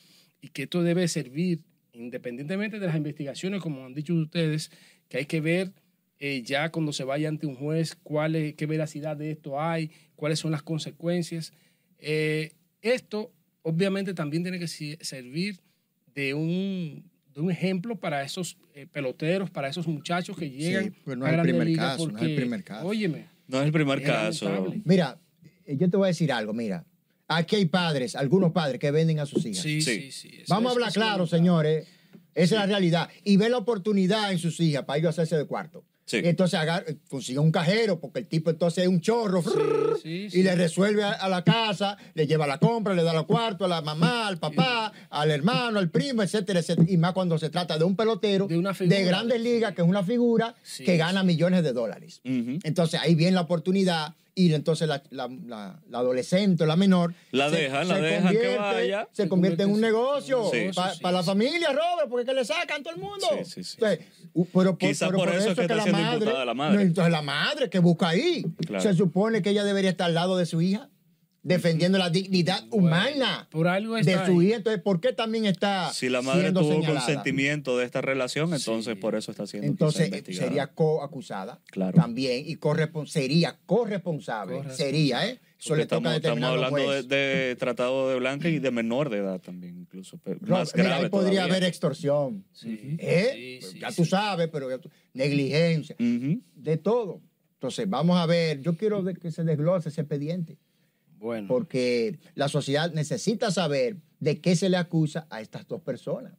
y 0.41 0.49
que 0.49 0.63
esto 0.63 0.81
debe 0.83 1.07
servir, 1.07 1.61
independientemente 2.03 2.79
de 2.79 2.87
las 2.87 2.95
investigaciones, 2.95 3.61
como 3.61 3.85
han 3.85 3.93
dicho 3.93 4.13
ustedes, 4.13 4.71
que 5.07 5.17
hay 5.17 5.25
que 5.25 5.41
ver 5.41 5.71
eh, 6.19 6.43
ya 6.43 6.69
cuando 6.69 6.93
se 6.93 7.03
vaya 7.03 7.29
ante 7.29 7.47
un 7.47 7.55
juez 7.55 7.95
cuál 8.03 8.35
es, 8.35 8.53
qué 8.55 8.65
veracidad 8.65 9.17
de 9.17 9.31
esto 9.31 9.59
hay, 9.59 9.91
cuáles 10.15 10.39
son 10.39 10.51
las 10.51 10.61
consecuencias. 10.61 11.53
Eh, 11.97 12.51
esto 12.81 13.31
obviamente 13.63 14.13
también 14.13 14.43
tiene 14.43 14.59
que 14.59 14.67
servir 14.67 15.59
de 16.13 16.33
un, 16.33 17.09
de 17.33 17.41
un 17.41 17.49
ejemplo 17.51 17.99
para 17.99 18.23
esos 18.23 18.57
eh, 18.75 18.87
peloteros, 18.91 19.49
para 19.49 19.67
esos 19.69 19.87
muchachos 19.87 20.37
que 20.37 20.49
llegan 20.49 20.95
pues 21.03 21.17
no 21.17 21.25
a 21.25 21.29
es 21.29 21.31
el 21.31 21.37
Grandes 21.37 21.53
primer 21.53 21.67
Ligas 21.67 21.91
caso, 21.93 22.11
no 22.11 22.17
es 22.19 22.23
el 22.23 22.35
primer 22.35 22.63
caso. 22.63 22.87
Óyeme, 22.87 23.25
No 23.47 23.59
es 23.59 23.65
el 23.65 23.71
primer 23.71 24.03
caso. 24.03 24.45
lamentable. 24.45 24.81
Mira, 24.85 25.19
yo 25.67 25.89
te 25.89 25.97
voy 25.97 26.05
a 26.05 26.07
decir 26.07 26.31
algo, 26.31 26.53
mira. 26.53 26.85
Aquí 27.37 27.55
hay 27.55 27.65
padres, 27.65 28.15
algunos 28.15 28.51
padres 28.51 28.79
que 28.79 28.91
venden 28.91 29.19
a 29.19 29.25
sus 29.25 29.45
hijas. 29.45 29.63
sí, 29.63 29.81
Sí. 29.81 30.11
sí, 30.11 30.43
Vamos 30.47 30.71
a 30.71 30.73
hablar 30.73 30.91
claro, 30.93 31.27
señores. 31.27 31.87
Esa 32.33 32.55
es 32.55 32.61
la 32.61 32.65
realidad. 32.65 33.09
Y 33.23 33.37
ve 33.37 33.49
la 33.49 33.57
oportunidad 33.57 34.31
en 34.31 34.39
sus 34.39 34.59
hijas 34.59 34.83
para 34.85 34.99
ellos 34.99 35.09
hacerse 35.09 35.37
de 35.37 35.45
cuarto. 35.45 35.83
Sí. 36.05 36.17
Y 36.23 36.27
entonces 36.27 36.59
consigue 37.09 37.39
un 37.39 37.51
cajero, 37.51 37.99
porque 38.01 38.19
el 38.19 38.27
tipo 38.27 38.49
entonces 38.49 38.83
es 38.83 38.89
un 38.89 38.99
chorro. 38.99 39.41
frrr, 39.41 39.97
sí, 40.01 40.27
y 40.33 40.43
le 40.43 40.55
resuelve 40.55 41.03
a, 41.03 41.11
a 41.11 41.29
la 41.29 41.43
casa, 41.43 41.95
le 42.15 42.27
lleva 42.27 42.47
la 42.47 42.57
compra, 42.57 42.93
le 42.93 43.03
da 43.03 43.13
los 43.13 43.25
cuartos 43.25 43.65
a 43.65 43.69
la 43.69 43.81
mamá, 43.81 44.27
al 44.27 44.37
papá, 44.37 44.91
al 45.09 45.31
hermano, 45.31 45.79
al 45.79 45.89
primo, 45.89 46.21
etcétera, 46.23 46.59
etcétera. 46.59 46.87
Y 46.89 46.97
más 46.97 47.13
cuando 47.13 47.37
se 47.37 47.49
trata 47.49 47.77
de 47.77 47.85
un 47.85 47.95
pelotero 47.95 48.47
De 48.47 48.57
una 48.57 48.73
grandes 48.73 49.39
ligas, 49.41 49.73
que 49.73 49.81
es 49.83 49.87
una 49.87 50.03
figura 50.03 50.53
Sí, 50.63 50.83
que 50.83 50.97
gana 50.97 51.23
millones 51.23 51.63
de 51.63 51.71
dólares. 51.71 52.19
Entonces 52.25 52.99
ahí 53.01 53.15
viene 53.15 53.33
la 53.33 53.41
oportunidad 53.41 54.15
y 54.33 54.53
entonces 54.53 54.87
la, 54.87 55.03
la- 55.09 55.27
la- 55.45 55.79
la 55.89 55.97
adolescente 55.99 56.63
o 56.63 56.65
la 56.67 56.75
menor 56.75 57.13
La 57.31 57.49
dejan, 57.49 57.87
la 57.87 57.97
dejan 57.99 58.31
que 58.33 58.55
vaya. 58.57 59.07
se 59.11 59.23
Se 59.23 59.29
convierte 59.29 59.63
en 59.63 59.71
un 59.71 59.81
negocio 59.81 60.49
Sí. 60.51 60.69
para 60.73 60.93
Sí, 60.93 60.99
la 61.03 61.23
familia, 61.23 61.69
Robert, 61.73 62.09
porque 62.09 62.25
que 62.25 62.33
le 62.33 62.45
sacan 62.45 62.81
todo 62.83 62.93
el 62.95 63.01
mundo. 63.01 63.27
Sí, 63.43 63.45
sí, 63.45 63.63
sí. 63.63 63.77
Entonces, 63.79 64.05
pero 64.53 64.77
por, 64.77 64.77
Quizá 64.77 65.07
pero 65.07 65.17
por 65.19 65.29
eso 65.29 65.49
es 65.49 65.55
que 65.55 65.61
está 65.63 65.75
la 65.75 65.83
siendo 65.83 66.01
madre, 66.01 66.17
imputada 66.19 66.45
la 66.45 66.53
madre. 66.53 66.75
no, 66.75 66.81
entonces 66.81 67.11
la 67.11 67.21
madre 67.21 67.69
que 67.69 67.79
busca 67.79 68.09
ahí. 68.09 68.45
Claro. 68.65 68.81
Se 68.81 68.93
supone 68.93 69.41
que 69.41 69.49
ella 69.49 69.63
debería 69.65 69.89
estar 69.89 70.07
al 70.07 70.13
lado 70.13 70.37
de 70.37 70.45
su 70.45 70.61
hija, 70.61 70.89
defendiendo 71.43 71.97
la 71.97 72.09
dignidad 72.09 72.63
humana 72.69 73.47
Por 73.49 73.67
algo 73.67 73.95
de 73.95 74.25
su 74.25 74.41
hija. 74.43 74.57
Entonces, 74.57 74.81
¿por 74.81 74.99
qué 75.01 75.11
también 75.13 75.45
está 75.45 75.91
Si 75.91 76.07
la 76.09 76.21
madre 76.21 76.41
siendo 76.41 76.61
tuvo 76.61 76.73
señalada? 76.73 76.99
consentimiento 77.05 77.77
de 77.77 77.85
esta 77.85 78.01
relación, 78.01 78.53
entonces 78.53 78.93
Sí. 78.95 78.99
por 78.99 79.15
eso 79.15 79.31
está 79.31 79.47
siendo 79.47 79.67
Entonces 79.67 80.07
investigada. 80.07 80.47
sería 80.47 80.67
coacusada 80.67 81.59
Claro. 81.71 81.93
también 81.99 82.43
y 82.47 82.55
correspon 82.57 83.07
sería 83.07 83.57
corresponsable. 83.65 84.57
Corresponsable. 84.57 84.91
Sería, 84.91 85.27
¿eh? 85.27 85.39
Eso 85.59 85.69
Porque 85.69 85.81
le 85.83 85.87
toca 85.87 86.15
estamos, 86.15 86.39
estamos 86.39 86.43
hablando 86.65 86.91
de, 86.91 87.03
de 87.03 87.55
tratado 87.59 88.09
de 88.09 88.15
blanca 88.19 88.49
y 88.49 88.57
de 88.59 88.71
menor 88.71 89.09
de 89.11 89.17
edad 89.19 89.39
también, 89.39 89.77
incluso. 89.79 90.19
pero 90.23 90.39
Rob, 90.41 90.49
más 90.59 90.73
mira, 90.75 90.87
grave 90.89 91.03
ahí 91.05 91.09
podría 91.11 91.31
todavía. 91.41 91.55
haber 91.55 91.63
extorsión. 91.69 92.45
Sí, 92.51 92.97
¿Eh? 92.99 93.31
sí, 93.33 93.57
Pues 93.61 93.71
sí, 93.73 93.79
ya 93.79 93.89
sí. 93.91 93.95
tú 94.01 94.05
sabes, 94.05 94.49
pero 94.51 94.69
ya 94.71 94.79
tú- 94.79 94.89
negligencia, 95.13 95.95
de 95.99 96.77
todo. 96.77 97.21
Entonces, 97.53 97.87
vamos 97.87 98.17
a 98.17 98.25
ver, 98.25 98.59
yo 98.61 98.75
quiero 98.75 99.03
que 99.05 99.29
se 99.31 99.43
desglose 99.43 99.89
ese 99.89 100.01
expediente, 100.01 100.57
Bueno, 101.21 101.47
porque 101.47 102.17
la 102.35 102.49
sociedad 102.49 102.91
necesita 102.93 103.51
saber 103.51 103.97
de 104.19 104.41
qué 104.41 104.55
se 104.55 104.69
le 104.69 104.77
acusa 104.77 105.27
a 105.29 105.39
estas 105.39 105.67
dos 105.67 105.81
personas. 105.81 106.33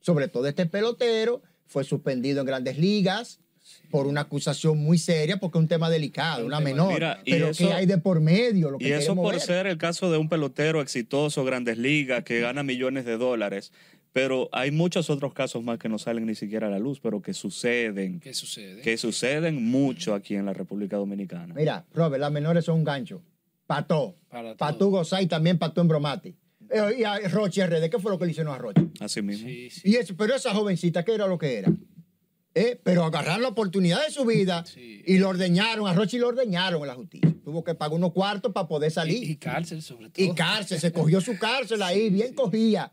Sobre 0.00 0.28
todo 0.28 0.46
este 0.46 0.66
pelotero 0.66 1.42
fue 1.66 1.82
suspendido 1.82 2.40
en 2.40 2.46
grandes 2.46 2.78
ligas 2.78 3.40
por 3.90 4.06
una 4.06 4.22
acusación 4.22 4.78
muy 4.78 4.98
seria, 4.98 5.38
porque 5.38 5.58
es 5.58 5.62
un 5.62 5.68
tema 5.68 5.90
delicado, 5.90 6.44
una 6.46 6.58
tema- 6.58 6.70
menor. 6.70 6.92
Mira, 6.94 7.20
pero 7.24 7.48
eso- 7.48 7.66
¿qué 7.68 7.72
hay 7.72 7.86
de 7.86 7.98
por 7.98 8.20
medio? 8.20 8.70
Lo 8.70 8.78
que 8.78 8.88
Y 8.88 8.92
eso 8.92 9.14
por 9.14 9.32
ver. 9.32 9.40
ser 9.42 9.66
el 9.66 9.76
caso 9.78 10.10
de 10.10 10.18
un 10.18 10.28
pelotero 10.28 10.80
exitoso, 10.82 11.44
grandes 11.44 11.76
ligas, 11.78 12.22
que 12.24 12.40
gana 12.40 12.62
millones 12.62 13.04
de 13.06 13.16
dólares. 13.16 13.72
Pero 14.12 14.48
hay 14.52 14.70
muchos 14.70 15.10
otros 15.10 15.34
casos 15.34 15.62
más 15.62 15.78
que 15.78 15.88
no 15.90 15.98
salen 15.98 16.24
ni 16.26 16.34
siquiera 16.34 16.66
a 16.68 16.70
la 16.70 16.78
luz, 16.78 16.98
pero 16.98 17.20
que 17.20 17.34
suceden, 17.34 18.20
¿qué 18.20 18.32
sucede? 18.32 18.80
que 18.82 18.96
suceden 18.96 19.62
mucho 19.70 20.14
aquí 20.14 20.34
en 20.34 20.46
la 20.46 20.54
República 20.54 20.96
Dominicana. 20.96 21.52
Mira, 21.54 21.84
Robert, 21.92 22.20
las 22.20 22.32
menores 22.32 22.64
son 22.64 22.76
un 22.78 22.84
gancho. 22.84 23.22
Pató. 23.68 24.16
Para 24.28 24.56
Para 24.56 24.72
todo. 24.72 24.86
tú 24.86 24.90
gozar 24.96 25.22
y 25.22 25.26
también 25.26 25.58
para 25.58 25.72
tú 25.72 25.80
embromarte. 25.80 26.34
Eh, 26.70 26.96
y 26.98 27.04
a 27.04 27.18
Roche 27.28 27.64
RD, 27.66 27.88
¿qué 27.88 27.98
fue 28.00 28.10
lo 28.10 28.18
que 28.18 28.24
le 28.24 28.32
hicieron 28.32 28.52
a 28.52 28.58
Roche? 28.58 28.82
Así 28.98 29.22
mismo. 29.22 29.46
Sí, 29.48 29.70
sí. 29.70 29.82
Y 29.84 29.94
eso, 29.96 30.14
pero 30.16 30.34
esa 30.34 30.52
jovencita, 30.52 31.04
¿qué 31.04 31.14
era 31.14 31.26
lo 31.28 31.38
que 31.38 31.58
era? 31.58 31.72
¿Eh? 32.54 32.80
Pero 32.82 33.04
agarraron 33.04 33.42
la 33.42 33.48
oportunidad 33.48 34.04
de 34.04 34.10
su 34.12 34.24
vida 34.24 34.64
Sí. 34.66 35.02
y 35.06 35.18
lo 35.18 35.28
ordeñaron, 35.28 35.86
a 35.86 35.92
Roche 35.92 36.18
lo 36.18 36.28
ordeñaron 36.28 36.80
en 36.82 36.88
la 36.88 36.94
justicia. 36.94 37.32
Tuvo 37.44 37.62
que 37.62 37.74
pagar 37.74 37.94
unos 37.96 38.12
cuartos 38.12 38.52
para 38.52 38.66
poder 38.66 38.90
Y, 38.90 38.94
salir. 38.94 39.30
y 39.30 39.36
cárcel 39.36 39.80
sobre 39.82 40.10
todo. 40.10 40.24
Y, 40.24 40.34
cárcel, 40.34 40.80
se 40.80 40.90
cogió 40.92 41.20
su 41.20 41.38
cárcel 41.38 41.80
ahí, 41.82 42.10
bien 42.10 42.34
cogía. 42.34 42.90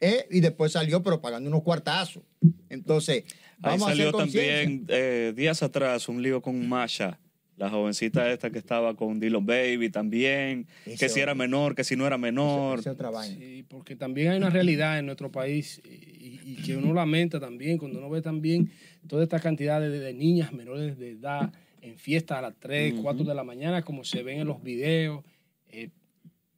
¿eh? 0.00 0.26
Y 0.30 0.40
después 0.40 0.72
salió, 0.72 1.02
pero 1.02 1.20
pagando 1.20 1.48
unos 1.48 1.62
cuartazos. 1.62 2.22
Entonces, 2.68 3.24
Ahí 3.62 3.78
vamos 3.78 3.82
a 3.82 3.90
salió 3.90 4.04
hacer 4.04 4.12
conciencia. 4.12 4.62
también 4.64 4.86
eh, 4.88 5.32
días 5.36 5.62
atrás 5.62 6.08
un 6.08 6.20
lío 6.22 6.42
con 6.42 6.68
Masha, 6.68 7.18
la 7.56 7.70
jovencita 7.70 8.30
esta 8.32 8.50
que 8.50 8.58
estaba 8.58 8.94
con 8.94 9.20
Dylan 9.20 9.46
Baby 9.46 9.90
también, 9.90 10.66
Ese 10.84 10.96
que 10.98 11.08
si 11.08 11.20
era 11.20 11.34
menor, 11.34 11.74
que 11.74 11.84
si 11.84 11.96
no 11.96 12.06
era 12.06 12.18
menor. 12.18 12.86
Otra 12.86 13.10
vaina. 13.10 13.36
Sí, 13.36 13.64
porque 13.68 13.94
también 13.96 14.32
hay 14.32 14.38
una 14.38 14.50
realidad 14.50 14.98
en 14.98 15.06
nuestro 15.06 15.30
país 15.30 15.80
y, 15.84 16.40
y 16.44 16.56
que 16.64 16.76
uno 16.76 16.92
lamenta 16.92 17.38
también 17.38 17.78
cuando 17.78 17.98
uno 17.98 18.10
ve 18.10 18.22
también 18.22 18.70
toda 19.06 19.22
esta 19.22 19.38
cantidad 19.38 19.80
de, 19.80 19.90
de 19.90 20.14
niñas 20.14 20.52
menores 20.52 20.98
de 20.98 21.12
edad 21.12 21.52
en 21.80 21.96
fiestas 21.98 22.38
a 22.38 22.42
las 22.42 22.54
3, 22.58 22.94
4 23.02 23.24
de 23.24 23.34
la 23.34 23.44
mañana, 23.44 23.82
como 23.82 24.04
se 24.04 24.22
ven 24.22 24.40
en 24.40 24.46
los 24.46 24.62
videos, 24.62 25.22
eh, 25.68 25.90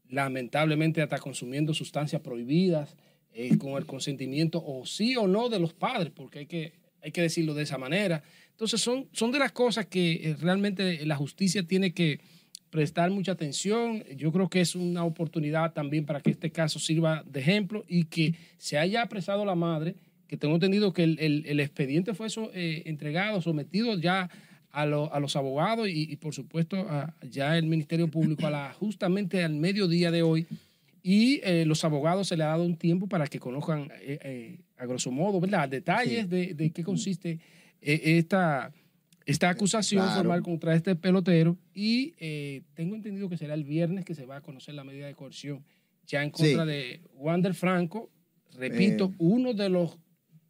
lamentablemente 0.08 1.02
hasta 1.02 1.18
consumiendo 1.18 1.74
sustancias 1.74 2.22
prohibidas, 2.22 2.96
eh, 3.34 3.58
con 3.58 3.72
el 3.72 3.84
consentimiento 3.84 4.62
o 4.64 4.86
sí 4.86 5.16
o 5.16 5.26
no 5.26 5.48
de 5.48 5.58
los 5.58 5.74
padres, 5.74 6.12
porque 6.14 6.38
hay 6.38 6.46
que 6.46 6.86
hay 7.06 7.12
que 7.12 7.22
decirlo 7.22 7.54
de 7.54 7.62
esa 7.62 7.78
manera. 7.78 8.22
Entonces 8.56 8.80
son, 8.80 9.06
son 9.12 9.32
de 9.32 9.38
las 9.38 9.52
cosas 9.52 9.84
que 9.84 10.12
eh, 10.30 10.36
realmente 10.40 11.04
la 11.04 11.14
justicia 11.16 11.62
tiene 11.62 11.92
que 11.92 12.20
prestar 12.70 13.10
mucha 13.10 13.32
atención. 13.32 14.02
Yo 14.16 14.32
creo 14.32 14.48
que 14.48 14.62
es 14.62 14.74
una 14.74 15.04
oportunidad 15.04 15.74
también 15.74 16.06
para 16.06 16.20
que 16.20 16.30
este 16.30 16.50
caso 16.50 16.78
sirva 16.78 17.22
de 17.26 17.40
ejemplo 17.40 17.84
y 17.86 18.04
que 18.04 18.34
se 18.56 18.78
haya 18.78 19.02
apresado 19.02 19.44
la 19.44 19.54
madre, 19.54 19.94
que 20.26 20.36
tengo 20.38 20.54
entendido 20.54 20.92
que 20.94 21.04
el, 21.04 21.18
el- 21.20 21.44
el 21.46 21.60
expediente 21.60 22.14
fue 22.14 22.30
so- 22.30 22.50
eh, 22.54 22.82
entregado, 22.86 23.42
sometido 23.42 23.98
ya 23.98 24.30
a, 24.70 24.86
lo- 24.86 25.12
a 25.12 25.20
los 25.20 25.36
abogados 25.36 25.88
y, 25.88 26.10
y, 26.10 26.16
por 26.16 26.34
supuesto 26.34 26.76
a- 26.88 27.14
ya 27.30 27.58
el 27.58 27.66
Ministerio 27.66 28.08
Público 28.08 28.46
a 28.46 28.50
la, 28.50 28.72
justamente 28.72 29.44
al 29.44 29.54
mediodía 29.54 30.10
de 30.10 30.22
hoy 30.22 30.46
y 31.02 31.40
eh, 31.44 31.64
los 31.66 31.84
abogados 31.84 32.28
se 32.28 32.36
le 32.38 32.42
ha 32.44 32.48
dado 32.48 32.64
un 32.64 32.76
tiempo 32.76 33.06
para 33.06 33.26
que 33.26 33.38
conozcan 33.38 33.90
eh, 34.00 34.18
eh, 34.22 34.58
a 34.78 34.86
grosso 34.86 35.10
modo, 35.12 35.40
¿verdad? 35.40 35.68
Detalles 35.68 36.22
Sí. 36.22 36.28
de, 36.28 36.54
de 36.54 36.70
qué 36.70 36.82
consiste 36.82 37.38
esta, 37.94 38.72
esta 39.24 39.48
acusación 39.48 40.02
Claro. 40.04 40.16
formal 40.18 40.42
contra 40.42 40.74
este 40.74 40.96
pelotero 40.96 41.56
y 41.74 42.14
eh, 42.18 42.62
tengo 42.74 42.94
entendido 42.94 43.28
que 43.28 43.36
será 43.36 43.54
el 43.54 43.64
viernes 43.64 44.04
que 44.04 44.14
se 44.14 44.26
va 44.26 44.36
a 44.36 44.40
conocer 44.40 44.74
la 44.74 44.84
medida 44.84 45.06
de 45.06 45.14
coerción 45.14 45.64
ya 46.06 46.22
en 46.22 46.30
contra 46.30 46.62
Sí. 46.64 46.70
de 46.70 47.00
Wander 47.14 47.54
Franco, 47.54 48.10
repito, 48.56 49.06
Eh. 49.12 49.14
uno 49.18 49.54
de 49.54 49.68
los 49.68 49.98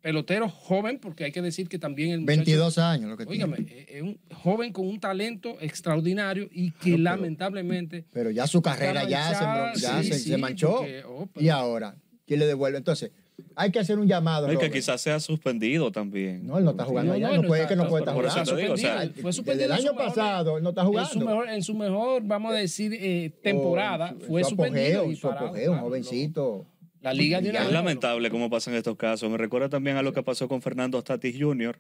peloteros 0.03 0.53
joven, 0.53 0.99
porque 1.01 1.25
hay 1.25 1.33
que 1.33 1.43
decir 1.43 1.69
que 1.69 1.79
también 1.81 2.11
el 2.13 2.21
muchacho 2.21 2.37
22 2.37 2.79
años 2.79 3.11
lo 3.11 3.17
que 3.17 3.25
Óigame, 3.25 3.57
tiene. 3.57 3.81
es 3.83 3.89
es 3.97 4.03
un 4.03 4.21
joven 4.33 4.73
con 4.73 4.87
un 4.87 5.01
talento 5.01 5.57
extraordinario 5.61 6.49
y 6.53 6.71
que 6.71 6.93
pero- 6.93 6.99
lamentablemente 6.99 8.05
Pero 8.13 8.31
ya 8.31 8.47
su 8.47 8.63
carrera 8.63 9.03
ya, 9.09 9.25
se, 9.25 9.33
manchada, 9.45 9.73
embro- 9.73 9.81
ya 9.81 10.03
sí, 10.03 10.09
se, 10.13 10.19
sí, 10.21 10.29
se 10.31 10.37
manchó. 10.39 10.77
porque, 10.77 11.03
oh, 11.05 11.29
pero- 11.33 11.45
y 11.45 11.49
ahora, 11.49 11.97
¿quién 12.25 12.39
le 12.39 12.47
devuelve? 12.47 12.79
Entonces, 12.79 13.11
hay 13.55 13.71
que 13.71 13.79
hacer 13.79 13.99
un 13.99 14.07
llamado. 14.07 14.47
No, 14.47 14.53
y 14.53 14.59
que 14.59 14.71
quizás 14.71 15.01
sea 15.01 15.21
suspendido 15.21 15.91
también. 15.93 16.47
No, 16.47 16.59
él 16.59 16.65
no 16.65 16.71
está 16.73 16.85
jugando 16.85 17.11
No, 17.13 17.17
allá. 17.27 17.37
no, 17.37 17.47
puede 17.49 17.63
está- 17.63 17.75
que 17.75 17.77
no 17.77 17.89
puede 17.89 18.03
estar 18.03 18.15
por 18.15 18.25
eso 18.25 18.33
jugando. 18.33 18.55
te 18.57 18.63
digo, 18.63 18.75
o 18.75 18.77
sea, 18.77 18.93
suspendido, 18.93 19.15
fue 19.23 19.29
Desde 19.29 19.37
suspendido 19.37 19.65
el 19.67 19.71
en 19.73 19.77
su 19.77 19.83
año 19.89 19.93
mejor- 19.99 20.09
pasado 20.15 20.57
él 20.59 20.63
no 20.63 20.69
está 20.71 20.81
En 20.83 20.87
jugando. 20.89 21.11
su 21.13 21.19
mejor, 21.21 21.49
en 21.49 21.63
su 21.63 21.75
mejor 21.75 22.23
vamos 22.25 22.53
a 22.53 22.57
decir, 22.57 22.93
eh, 22.95 23.31
temporada, 23.43 24.15
Oh, 24.17 24.25
fue 24.27 24.43
su 24.45 24.51
suspendido. 24.51 24.99
apogeo, 25.01 25.13
y 25.13 25.17
su 25.17 25.29
parado, 25.29 25.47
apogeo, 25.47 25.71
un 25.71 25.77
claro, 25.77 25.89
jovencito. 25.89 26.67
La 27.03 27.13
liga 27.13 27.41
de 27.41 27.51
una 27.51 27.63
Es 27.65 27.73
lamentable 27.73 28.31
cómo 28.31 28.51
pasan 28.51 28.75
estos 28.75 28.97
casos. 28.97 29.31
Me 29.31 29.37
recuerda 29.37 29.69
también 29.69 29.97
a 29.97 30.03
lo 30.03 30.13
que 30.13 30.23
pasó 30.23 30.49
con 30.49 30.61
Fernando 30.63 31.03
Tatis 31.03 31.37
Jr., 31.39 31.79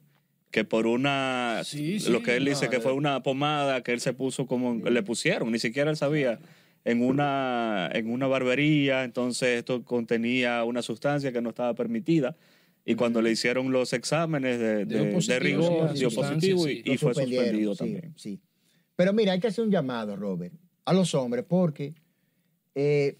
que 0.52 0.64
por 0.64 0.86
una, 0.86 1.62
Sí, 1.64 1.98
sí, 1.98 2.10
lo 2.10 2.22
que 2.22 2.36
él 2.36 2.44
dice 2.44 2.68
que 2.68 2.76
eh. 2.76 2.80
fue 2.80 2.92
una 2.92 3.22
pomada 3.22 3.82
que 3.82 3.92
él 3.92 4.00
se 4.00 4.12
puso 4.12 4.46
como, 4.46 4.88
le 4.88 5.02
pusieron, 5.02 5.50
ni 5.50 5.58
siquiera 5.58 5.90
él 5.90 5.96
sabía, 5.96 6.38
en 6.86 7.02
una, 7.02 7.90
en 7.92 8.08
una 8.10 8.26
barbería, 8.28 9.02
entonces 9.04 9.58
esto 9.58 9.84
contenía 9.84 10.62
una 10.64 10.80
sustancia 10.82 11.32
que 11.32 11.42
no 11.42 11.48
estaba 11.50 11.74
permitida. 11.74 12.36
Y 12.84 12.94
cuando 12.94 13.20
le 13.20 13.32
hicieron 13.32 13.72
los 13.72 13.92
exámenes 13.92 14.60
de, 14.60 14.84
Dio 14.86 14.98
de- 15.00 15.06
de 15.06 15.12
positivo, 15.12 15.40
rigor, 15.40 15.90
sí, 15.92 15.98
dio 15.98 16.10
positivo 16.12 16.64
sí. 16.64 16.82
y, 16.84 16.96
fue 16.96 17.12
suspendido 17.14 17.72
sí, 17.74 17.78
también. 17.78 18.14
sí. 18.16 18.40
Pero 18.94 19.12
mira, 19.12 19.32
hay 19.32 19.40
que 19.40 19.48
hacer 19.48 19.64
un 19.64 19.70
llamado, 19.72 20.14
Robert, 20.16 20.54
a 20.84 20.92
los 20.92 21.12
hombres, 21.14 21.44
porque 21.48 21.94
eh, 22.76 23.18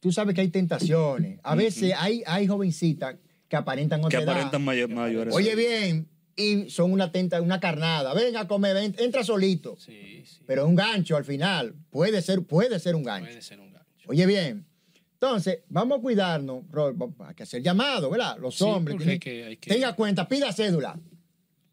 tú 0.00 0.10
sabes 0.10 0.34
que 0.34 0.40
hay 0.40 0.48
tentaciones. 0.48 1.38
A 1.44 1.54
veces 1.54 1.92
hay, 1.96 2.22
hay 2.26 2.46
jovencitas 2.48 3.16
que 3.48 3.56
aparentan 3.56 4.00
Que 4.00 4.06
otra 4.06 4.20
edad. 4.22 4.30
aparentan 4.32 4.64
mayor- 4.64 4.90
mayores. 4.90 5.32
Oye 5.34 5.54
bien, 5.54 6.08
y 6.36 6.70
son 6.70 6.92
una 6.92 7.12
tenta, 7.12 7.40
una 7.40 7.60
carnada. 7.60 8.12
Venga 8.14 8.40
a 8.40 8.48
comer, 8.48 8.74
ven, 8.74 8.94
entra 8.98 9.22
solito. 9.24 9.76
Sí, 9.78 10.22
sí. 10.24 10.40
Pero 10.46 10.62
es 10.62 10.68
un 10.68 10.74
gancho 10.74 11.16
al 11.16 11.24
final. 11.24 11.74
Puede 11.90 12.20
ser, 12.22 12.42
puede 12.42 12.78
ser 12.80 12.94
un 12.94 13.04
gancho. 13.04 13.26
Puede 13.28 13.42
ser 13.42 13.60
un 13.60 13.72
gancho. 13.72 14.08
Oye 14.08 14.26
bien. 14.26 14.66
Entonces, 15.14 15.60
vamos 15.68 15.98
a 15.98 16.02
cuidarnos, 16.02 16.64
Robert, 16.70 16.98
hay 17.20 17.34
que 17.34 17.44
hacer 17.44 17.62
llamado, 17.62 18.10
¿verdad? 18.10 18.36
Los 18.38 18.56
Sí, 18.56 18.64
hombres. 18.64 18.96
porque 18.96 19.10
hay 19.12 19.18
tienen- 19.18 19.42
que- 19.42 19.48
hay 19.48 19.56
que- 19.56 19.70
Tenga 19.70 19.94
cuenta, 19.94 20.28
pida 20.28 20.52
cédula. 20.52 20.98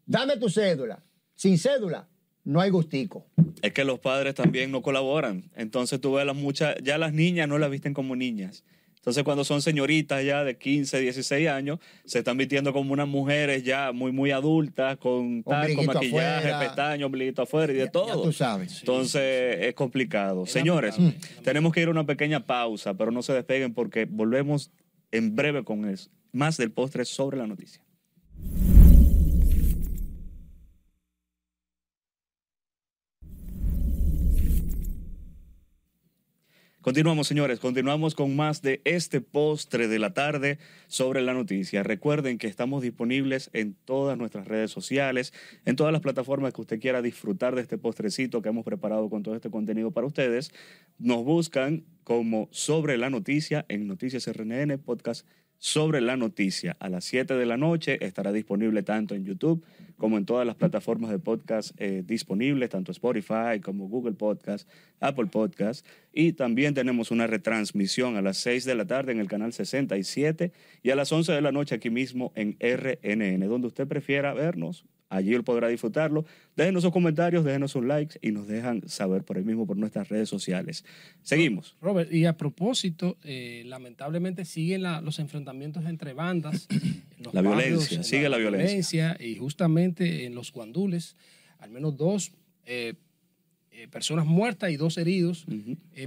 Dame 0.06 0.36
tu 0.38 0.48
cédula. 0.48 1.02
Sin 1.34 1.58
cédula, 1.58 2.08
no 2.44 2.60
hay 2.60 2.70
gustico. 2.70 3.26
Es 3.60 3.72
que 3.72 3.84
los 3.84 3.98
padres 3.98 4.34
también 4.34 4.70
no 4.70 4.80
colaboran. 4.82 5.50
Entonces 5.54 6.00
tú 6.00 6.14
ves 6.14 6.22
a 6.22 6.24
las 6.24 6.36
muchas, 6.36 6.76
ya 6.82 6.96
las 6.98 7.12
niñas 7.12 7.48
no 7.48 7.58
las 7.58 7.70
visten 7.70 7.92
como 7.94 8.16
niñas. 8.16 8.64
Entonces 9.02 9.24
cuando 9.24 9.42
son 9.42 9.60
señoritas 9.62 10.24
ya 10.24 10.44
de 10.44 10.56
15, 10.56 11.00
16 11.00 11.48
años, 11.48 11.80
se 12.04 12.20
están 12.20 12.36
vistiendo 12.36 12.72
como 12.72 12.92
unas 12.92 13.08
mujeres 13.08 13.64
ya 13.64 13.90
muy, 13.90 14.12
muy 14.12 14.30
adultas, 14.30 14.96
con 14.98 15.42
Ombliguito 15.44 15.92
maquillaje, 15.92 16.52
pestañas, 16.64 17.06
ombliguito 17.06 17.42
afuera 17.42 17.72
y 17.72 17.76
de 17.76 17.86
Ya- 17.86 17.90
todo. 17.90 18.06
Ya 18.06 18.22
tú 18.22 18.32
sabes. 18.32 18.78
Entonces 18.78 19.56
es 19.60 19.74
complicado. 19.74 20.44
Es 20.44 20.52
Señores, 20.52 20.96
lamentable, 20.96 21.42
tenemos 21.42 21.72
que 21.72 21.80
ir 21.82 21.88
a 21.88 21.90
una 21.90 22.06
pequeña 22.06 22.46
pausa, 22.46 22.94
pero 22.94 23.10
no 23.10 23.22
se 23.22 23.32
despeguen 23.32 23.74
porque 23.74 24.04
volvemos 24.04 24.70
en 25.10 25.34
breve 25.34 25.64
con 25.64 25.84
eso. 25.90 26.08
Más 26.30 26.56
del 26.56 26.70
postre 26.70 27.04
sobre 27.04 27.38
la 27.38 27.48
noticia. 27.48 27.82
Continuamos, 36.82 37.28
señores, 37.28 37.60
continuamos 37.60 38.16
con 38.16 38.34
más 38.34 38.60
de 38.60 38.80
este 38.84 39.20
postre 39.20 39.86
de 39.86 40.00
la 40.00 40.14
tarde 40.14 40.58
sobre 40.88 41.22
la 41.22 41.32
noticia. 41.32 41.84
Recuerden 41.84 42.38
que 42.38 42.48
estamos 42.48 42.82
disponibles 42.82 43.50
en 43.52 43.74
todas 43.84 44.18
nuestras 44.18 44.48
redes 44.48 44.72
sociales, 44.72 45.32
en 45.64 45.76
todas 45.76 45.92
las 45.92 46.02
plataformas 46.02 46.52
que 46.52 46.60
usted 46.60 46.80
quiera 46.80 47.00
disfrutar 47.00 47.54
de 47.54 47.62
este 47.62 47.78
postrecito 47.78 48.42
que 48.42 48.48
hemos 48.48 48.64
preparado 48.64 49.08
con 49.08 49.22
todo 49.22 49.36
este 49.36 49.48
contenido 49.48 49.92
para 49.92 50.08
ustedes. 50.08 50.50
Nos 50.98 51.22
buscan 51.22 51.84
como 52.02 52.48
sobre 52.50 52.98
la 52.98 53.10
noticia 53.10 53.64
en 53.68 53.86
Noticias 53.86 54.26
RNN, 54.26 54.76
podcast 54.78 55.24
sobre 55.62 56.00
la 56.00 56.16
noticia. 56.16 56.76
A 56.80 56.88
las 56.88 57.04
7 57.04 57.34
de 57.34 57.46
la 57.46 57.56
noche 57.56 58.04
estará 58.04 58.32
disponible 58.32 58.82
tanto 58.82 59.14
en 59.14 59.24
YouTube 59.24 59.64
como 59.96 60.18
en 60.18 60.26
todas 60.26 60.44
las 60.44 60.56
plataformas 60.56 61.08
de 61.12 61.20
podcast 61.20 61.70
eh, 61.80 62.02
disponibles, 62.04 62.68
tanto 62.68 62.90
Spotify 62.90 63.60
como 63.62 63.86
Google 63.86 64.14
Podcast, 64.14 64.68
Apple 64.98 65.26
Podcast. 65.26 65.86
Y 66.12 66.32
también 66.32 66.74
tenemos 66.74 67.12
una 67.12 67.28
retransmisión 67.28 68.16
a 68.16 68.22
las 68.22 68.38
6 68.38 68.64
de 68.64 68.74
la 68.74 68.86
tarde 68.86 69.12
en 69.12 69.20
el 69.20 69.28
canal 69.28 69.52
67 69.52 70.50
y 70.82 70.90
a 70.90 70.96
las 70.96 71.12
11 71.12 71.30
de 71.30 71.40
la 71.40 71.52
noche 71.52 71.76
aquí 71.76 71.90
mismo 71.90 72.32
en 72.34 72.56
RNN, 72.58 73.48
donde 73.48 73.68
usted 73.68 73.86
prefiera 73.86 74.34
vernos. 74.34 74.84
Allí 75.14 75.34
él 75.34 75.44
podrá 75.44 75.68
disfrutarlo. 75.68 76.24
Déjenos 76.56 76.82
sus 76.84 76.90
comentarios, 76.92 77.44
déjenos 77.44 77.70
sus 77.72 77.84
likes 77.84 78.18
y 78.22 78.30
nos 78.30 78.48
dejan 78.48 78.88
saber 78.88 79.24
por 79.24 79.36
ahí 79.36 79.44
mismo 79.44 79.66
por 79.66 79.76
nuestras 79.76 80.08
redes 80.08 80.28
sociales. 80.30 80.84
Seguimos. 81.22 81.76
Robert, 81.82 82.10
y 82.10 82.24
a 82.24 82.36
propósito, 82.38 83.18
eh, 83.22 83.62
lamentablemente 83.66 84.44
siguen 84.46 84.82
la- 84.82 85.02
los 85.02 85.18
enfrentamientos 85.18 85.84
entre 85.84 86.14
bandas. 86.14 86.66
en 86.70 86.78
los 87.24 87.34
La 87.34 87.42
barrios, 87.42 87.60
violencia, 87.90 87.96
en 87.98 88.04
sigue 88.04 88.28
la 88.30 88.38
violencia. 88.38 89.16
Y 89.20 89.36
justamente 89.36 90.24
en 90.24 90.34
los 90.34 90.50
guandules, 90.50 91.14
al 91.58 91.70
menos 91.70 91.96
dos 91.96 92.32
eh, 92.64 92.94
eh, 93.70 93.88
personas 93.88 94.24
muertas 94.24 94.70
y 94.70 94.76
dos 94.76 94.96
heridos 94.96 95.44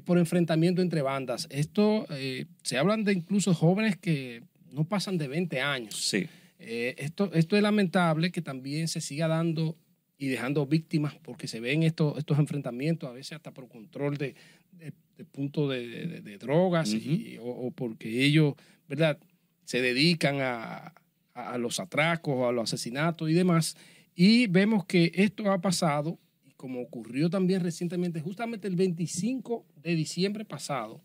por 0.05 0.17
enfrentamiento 0.17 0.81
entre 0.81 1.01
bandas. 1.03 1.47
Esto 1.51 2.07
se 2.63 2.77
hablan 2.77 3.03
de 3.03 3.13
incluso 3.13 3.53
jóvenes 3.53 3.97
que 3.97 4.41
no 4.71 4.83
pasan 4.83 5.17
de 5.17 5.27
20 5.27 5.61
años. 5.61 5.95
Sí. 5.95 6.27
Eh, 6.59 6.95
esto, 6.97 7.31
esto 7.33 7.57
es 7.57 7.63
lamentable 7.63 8.31
que 8.31 8.41
también 8.41 8.87
se 8.87 9.01
siga 9.01 9.27
dando 9.27 9.77
y 10.17 10.27
dejando 10.27 10.65
víctimas 10.65 11.15
porque 11.21 11.47
se 11.47 11.59
ven 11.59 11.83
estos, 11.83 12.17
estos 12.17 12.39
enfrentamientos, 12.39 13.09
a 13.09 13.13
veces 13.13 13.33
hasta 13.33 13.53
por 13.53 13.67
control 13.67 14.17
de, 14.17 14.35
de, 14.71 14.93
de 15.17 15.25
punto 15.25 15.67
de, 15.69 15.87
de- 16.07 16.21
de 16.21 16.37
drogas 16.37 16.93
y- 16.93 17.37
o, 17.39 17.45
o 17.45 17.71
porque 17.71 18.23
ellos, 18.25 18.53
¿verdad?, 18.87 19.19
se 19.65 19.81
dedican 19.81 20.37
a 20.41 20.93
los 21.57 21.79
atracos, 21.81 22.47
a 22.47 22.51
los 22.53 22.63
asesinatos 22.71 23.29
y 23.29 23.33
demás. 23.33 23.75
Y 24.15 24.47
vemos 24.47 24.85
que 24.85 25.11
esto 25.15 25.51
ha 25.51 25.59
pasado, 25.59 26.17
y 26.45 26.51
como 26.51 26.79
ocurrió 26.81 27.29
también 27.29 27.61
recientemente, 27.61 28.21
justamente 28.21 28.69
el 28.69 28.77
25 28.77 29.65
de 29.75 29.95
diciembre 29.95 30.45
pasado, 30.45 31.01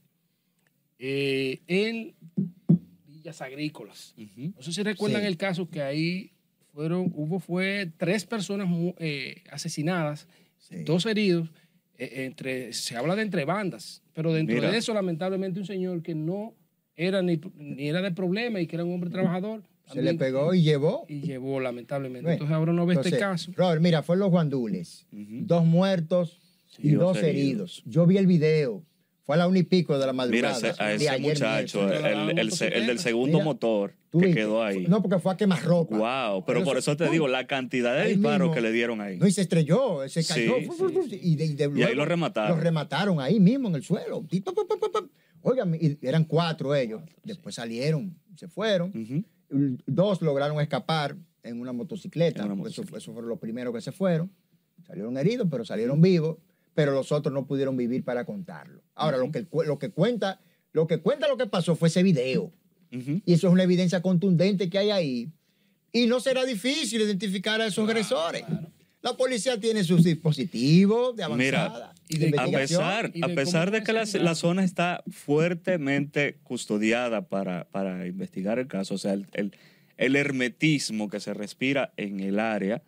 eh, 0.98 1.60
en 1.66 2.14
Villas 3.20 3.42
Agrícolas. 3.42 4.14
Ujú. 4.16 4.52
No 4.56 4.62
sé 4.62 4.72
si 4.72 4.82
recuerdan 4.82 5.20
Sí. 5.20 5.26
el 5.26 5.36
caso 5.36 5.68
que 5.68 5.82
ahí 5.82 6.30
fueron, 6.72 7.12
hubo 7.14 7.38
fue 7.38 7.90
tres 7.98 8.24
personas 8.24 8.68
eh, 8.98 9.42
asesinadas, 9.50 10.26
Sí. 10.58 10.84
dos 10.84 11.04
heridos, 11.06 11.50
eh, 11.98 12.24
entre, 12.24 12.72
se 12.72 12.96
habla 12.96 13.14
de 13.16 13.22
entre 13.22 13.44
bandas, 13.44 14.02
pero 14.14 14.32
dentro 14.32 14.54
Mira. 14.56 14.70
de 14.70 14.78
eso 14.78 14.94
lamentablemente 14.94 15.60
un 15.60 15.66
señor 15.66 16.02
que 16.02 16.14
no 16.14 16.54
era 16.96 17.20
ni, 17.22 17.38
ni 17.56 17.88
era 17.88 18.00
de 18.00 18.10
problema 18.12 18.60
y 18.60 18.66
que 18.66 18.76
era 18.76 18.84
un 18.84 18.94
hombre 18.94 19.10
trabajador. 19.10 19.62
Se 19.92 20.00
le 20.02 20.14
pegó 20.14 20.54
y 20.54 20.62
llevó. 20.62 21.04
y 21.08 21.20
llevó 21.20 21.58
lamentablemente. 21.60 22.22
Bueno, 22.22 22.32
Entonces 22.34 22.54
ahora 22.54 22.72
no 22.72 22.86
ve 22.86 22.94
este 22.94 23.08
Entonces, 23.08 23.46
caso. 23.48 23.52
Robert, 23.56 23.82
mira, 23.82 24.02
fue 24.02 24.16
los 24.16 24.30
guandules. 24.30 25.06
Dos 25.10 25.66
muertos 25.66 26.38
y 26.78 26.90
Y 26.90 26.92
dos 26.92 27.14
dos 27.16 27.22
heridos. 27.24 27.82
Yo 27.86 28.06
vi 28.06 28.16
el 28.16 28.26
video. 28.28 28.84
Fue 29.30 29.36
a 29.36 29.38
la 29.38 29.46
una 29.46 29.60
y 29.60 29.62
pico 29.62 29.96
de 29.96 30.06
la 30.06 30.12
Mira, 30.12 30.24
madrugada. 30.24 30.56
ese- 30.70 30.82
a 30.82 30.92
ese 30.92 31.18
muchacho, 31.20 31.88
el, 31.92 32.04
el- 32.04 32.38
el 32.40 32.50
se- 32.50 32.66
el 32.76 32.88
del 32.88 32.98
segundo 32.98 33.34
Mira, 33.38 33.44
motor 33.44 33.94
¿Tú 34.10 34.18
que 34.18 34.26
viste? 34.26 34.40
quedó 34.40 34.64
ahí. 34.64 34.86
No, 34.88 35.00
porque 35.02 35.20
fue 35.20 35.32
a 35.32 35.36
quemar 35.36 35.62
ropa. 35.62 35.96
Wow, 36.32 36.44
pero 36.44 36.64
por 36.64 36.76
eso 36.76 36.96
te 36.96 37.04
¡pum! 37.04 37.12
digo, 37.12 37.28
la 37.28 37.46
cantidad 37.46 37.94
de 37.94 38.00
Ahí 38.00 38.14
disparos 38.16 38.48
mismo. 38.48 38.54
que 38.56 38.60
le 38.60 38.72
dieron 38.72 39.00
ahí. 39.00 39.18
No, 39.18 39.28
y 39.28 39.30
se 39.30 39.42
estrelló, 39.42 40.00
se 40.08 40.24
cayó. 40.24 40.56
Sí, 40.58 40.64
fu, 40.66 40.72
fu, 40.72 40.88
fu, 40.88 41.04
y, 41.12 41.36
de, 41.36 41.44
y 41.44 41.54
de 41.54 41.70
Y 41.76 41.82
ahí 41.84 41.94
lo 41.94 42.04
remataron. 42.06 42.56
Lo 42.58 42.60
remataron 42.64 43.20
ahí 43.20 43.38
mismo 43.38 43.68
en 43.68 43.76
el 43.76 43.84
suelo. 43.84 44.26
Oigan, 45.42 45.76
y 45.80 45.96
eran 46.02 46.24
cuatro 46.24 46.74
ellos. 46.74 47.02
Después 47.22 47.54
salieron, 47.54 48.18
se 48.34 48.48
fueron. 48.48 49.24
Dos 49.86 50.22
lograron 50.22 50.60
escapar 50.60 51.16
en 51.44 51.60
una 51.60 51.72
motocicleta. 51.72 52.40
En 52.42 52.46
una 52.46 52.56
porque 52.56 52.72
Eso, 52.72 52.82
eso 52.96 53.12
fueron 53.12 53.28
los 53.28 53.38
primeros 53.38 53.72
que 53.72 53.80
se 53.80 53.92
fueron. 53.92 54.30
Salieron 54.86 55.16
heridos, 55.16 55.46
pero 55.48 55.64
salieron 55.64 56.00
vivos. 56.02 56.38
Pero 56.80 56.92
los 56.92 57.12
otros 57.12 57.30
no 57.34 57.46
pudieron 57.46 57.76
vivir 57.76 58.04
para 58.04 58.24
contarlo. 58.24 58.82
Ahora, 58.94 59.18
lo, 59.18 59.30
que, 59.30 59.46
lo 59.66 59.78
que 59.78 59.90
cuenta, 59.90 60.40
lo 60.72 60.86
que 60.86 60.96
cuenta 61.02 61.28
lo 61.28 61.36
que 61.36 61.46
pasó 61.46 61.76
fue 61.76 61.88
ese 61.88 62.02
video. 62.02 62.52
Y 62.90 63.34
eso 63.34 63.48
es 63.48 63.52
una 63.52 63.64
evidencia 63.64 64.00
contundente 64.00 64.70
que 64.70 64.78
hay 64.78 64.90
ahí. 64.90 65.28
Y 65.92 66.06
no 66.06 66.20
será 66.20 66.46
difícil 66.46 67.02
identificar 67.02 67.60
a 67.60 67.66
esos 67.66 67.86
agresores. 67.86 68.44
La 69.02 69.14
policía 69.14 69.60
tiene 69.60 69.84
sus 69.84 70.02
dispositivos 70.04 71.14
de 71.16 71.28
Mira, 71.28 71.66
avanzada. 71.66 71.94
y 72.08 72.16
de 72.18 72.30
de- 72.30 72.38
A 72.38 72.46
investigación. 72.46 72.80
pesar, 72.80 73.10
y 73.14 73.24
a 73.24 73.28
de 73.28 73.34
pesar 73.34 73.70
de 73.70 73.82
que 73.82 73.92
la, 73.92 74.34
zona 74.34 74.64
está 74.64 75.02
fuertemente 75.10 76.38
custodiada 76.44 77.28
para, 77.28 77.64
para 77.70 78.06
investigar 78.06 78.58
el 78.58 78.68
caso, 78.68 78.94
o 78.94 78.98
sea, 78.98 79.12
el, 79.12 79.26
el- 79.32 79.52
el 79.98 80.16
hermetismo 80.16 81.10
que 81.10 81.20
se 81.20 81.34
respira 81.34 81.92
en 81.98 82.20
el 82.20 82.38
área, 82.40 82.82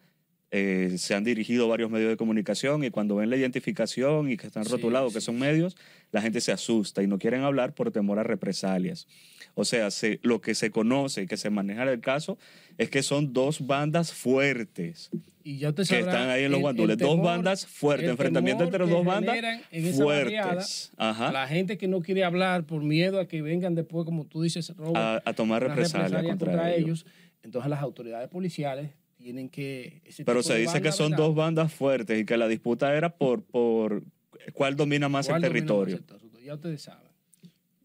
eh, 0.55 0.97
se 0.99 1.15
han 1.15 1.25
dirigido 1.25 1.67
varios 1.67 1.91
medios 1.91 2.11
de 2.11 2.17
comunicación 2.19 2.85
y 2.85 2.91
cuando 2.91 3.17
ven 3.17 3.31
la 3.31 3.37
identificación 3.37 4.31
y 4.31 4.37
que 4.37 4.47
están 4.47 4.65
Sí, 4.67 4.71
rotulados 4.73 5.15
que 5.15 5.21
son 5.23 5.39
medios, 5.39 5.77
la 6.13 6.21
gente 6.21 6.43
se 6.43 6.53
asusta 6.53 7.03
y 7.03 7.07
no 7.07 7.19
quieren 7.19 7.41
hablar 7.43 7.75
por 7.75 7.91
temor 7.91 8.19
a 8.19 8.23
represalias. 8.23 9.09
O 9.55 9.65
sea, 9.65 9.91
se- 9.91 10.21
lo 10.23 10.41
que 10.43 10.55
se 10.55 10.71
conoce 10.71 11.23
y 11.23 11.27
que 11.27 11.37
se 11.39 11.49
maneja 11.51 11.83
en 11.85 11.89
el 11.89 12.01
caso 12.01 12.37
es 12.79 12.91
que 12.91 13.03
son 13.03 13.33
dos 13.33 13.67
bandas 13.67 14.13
fuertes 14.13 15.11
Y 15.43 15.57
ya 15.59 15.73
que 15.75 15.83
están 15.83 16.29
ahí 16.29 16.45
en 16.45 16.53
los 16.53 16.61
guandules. 16.61 16.99
dos 16.99 17.21
bandas 17.21 17.67
fuertes, 17.67 18.09
enfrentamiento 18.11 18.63
entre 18.65 18.87
dos 18.87 19.05
bandas 19.05 19.37
en 19.71 19.95
fuertes. 19.95 20.93
Ajá. 20.99 21.33
La 21.33 21.49
gente 21.49 21.79
que 21.79 21.89
no 21.89 22.01
quiere 22.03 22.25
hablar 22.25 22.65
por 22.65 22.83
miedo 22.83 23.19
a 23.21 23.27
que 23.27 23.41
vengan 23.43 23.75
después, 23.75 24.05
como 24.05 24.27
tú 24.27 24.43
dices, 24.43 24.69
Robert, 24.77 24.97
A, 24.97 25.23
a 25.25 25.33
tomar 25.33 25.63
represalias 25.63 26.11
represalia 26.11 26.31
contra, 26.31 26.75
ellos. 26.75 27.05
ellos. 27.05 27.07
Entonces 27.43 27.71
las 27.71 27.81
autoridades 27.81 28.29
policiales 28.29 28.91
tienen 29.23 29.49
que... 29.49 30.03
ese 30.05 30.25
Pero 30.25 30.43
se 30.43 30.57
dice 30.57 30.83
que 30.83 30.93
son 30.93 31.13
¿verdad? 31.13 31.27
dos 31.27 31.35
bandas 31.35 31.73
fuertes 31.73 32.21
y 32.21 32.25
que 32.25 32.37
la 32.37 32.49
disputa 32.49 32.95
era 32.95 33.17
por, 33.17 33.43
por 33.43 34.03
cuál 34.53 34.77
domina 34.77 35.09
más 35.09 35.27
el 35.27 35.33
¿Cuál 35.33 35.43
domina 35.43 35.55
territorio. 35.55 35.95
más 35.97 36.01
el 36.01 36.07
territorio? 36.07 36.47
Ya 36.47 36.55
ustedes 36.55 36.83
saben. 36.83 37.11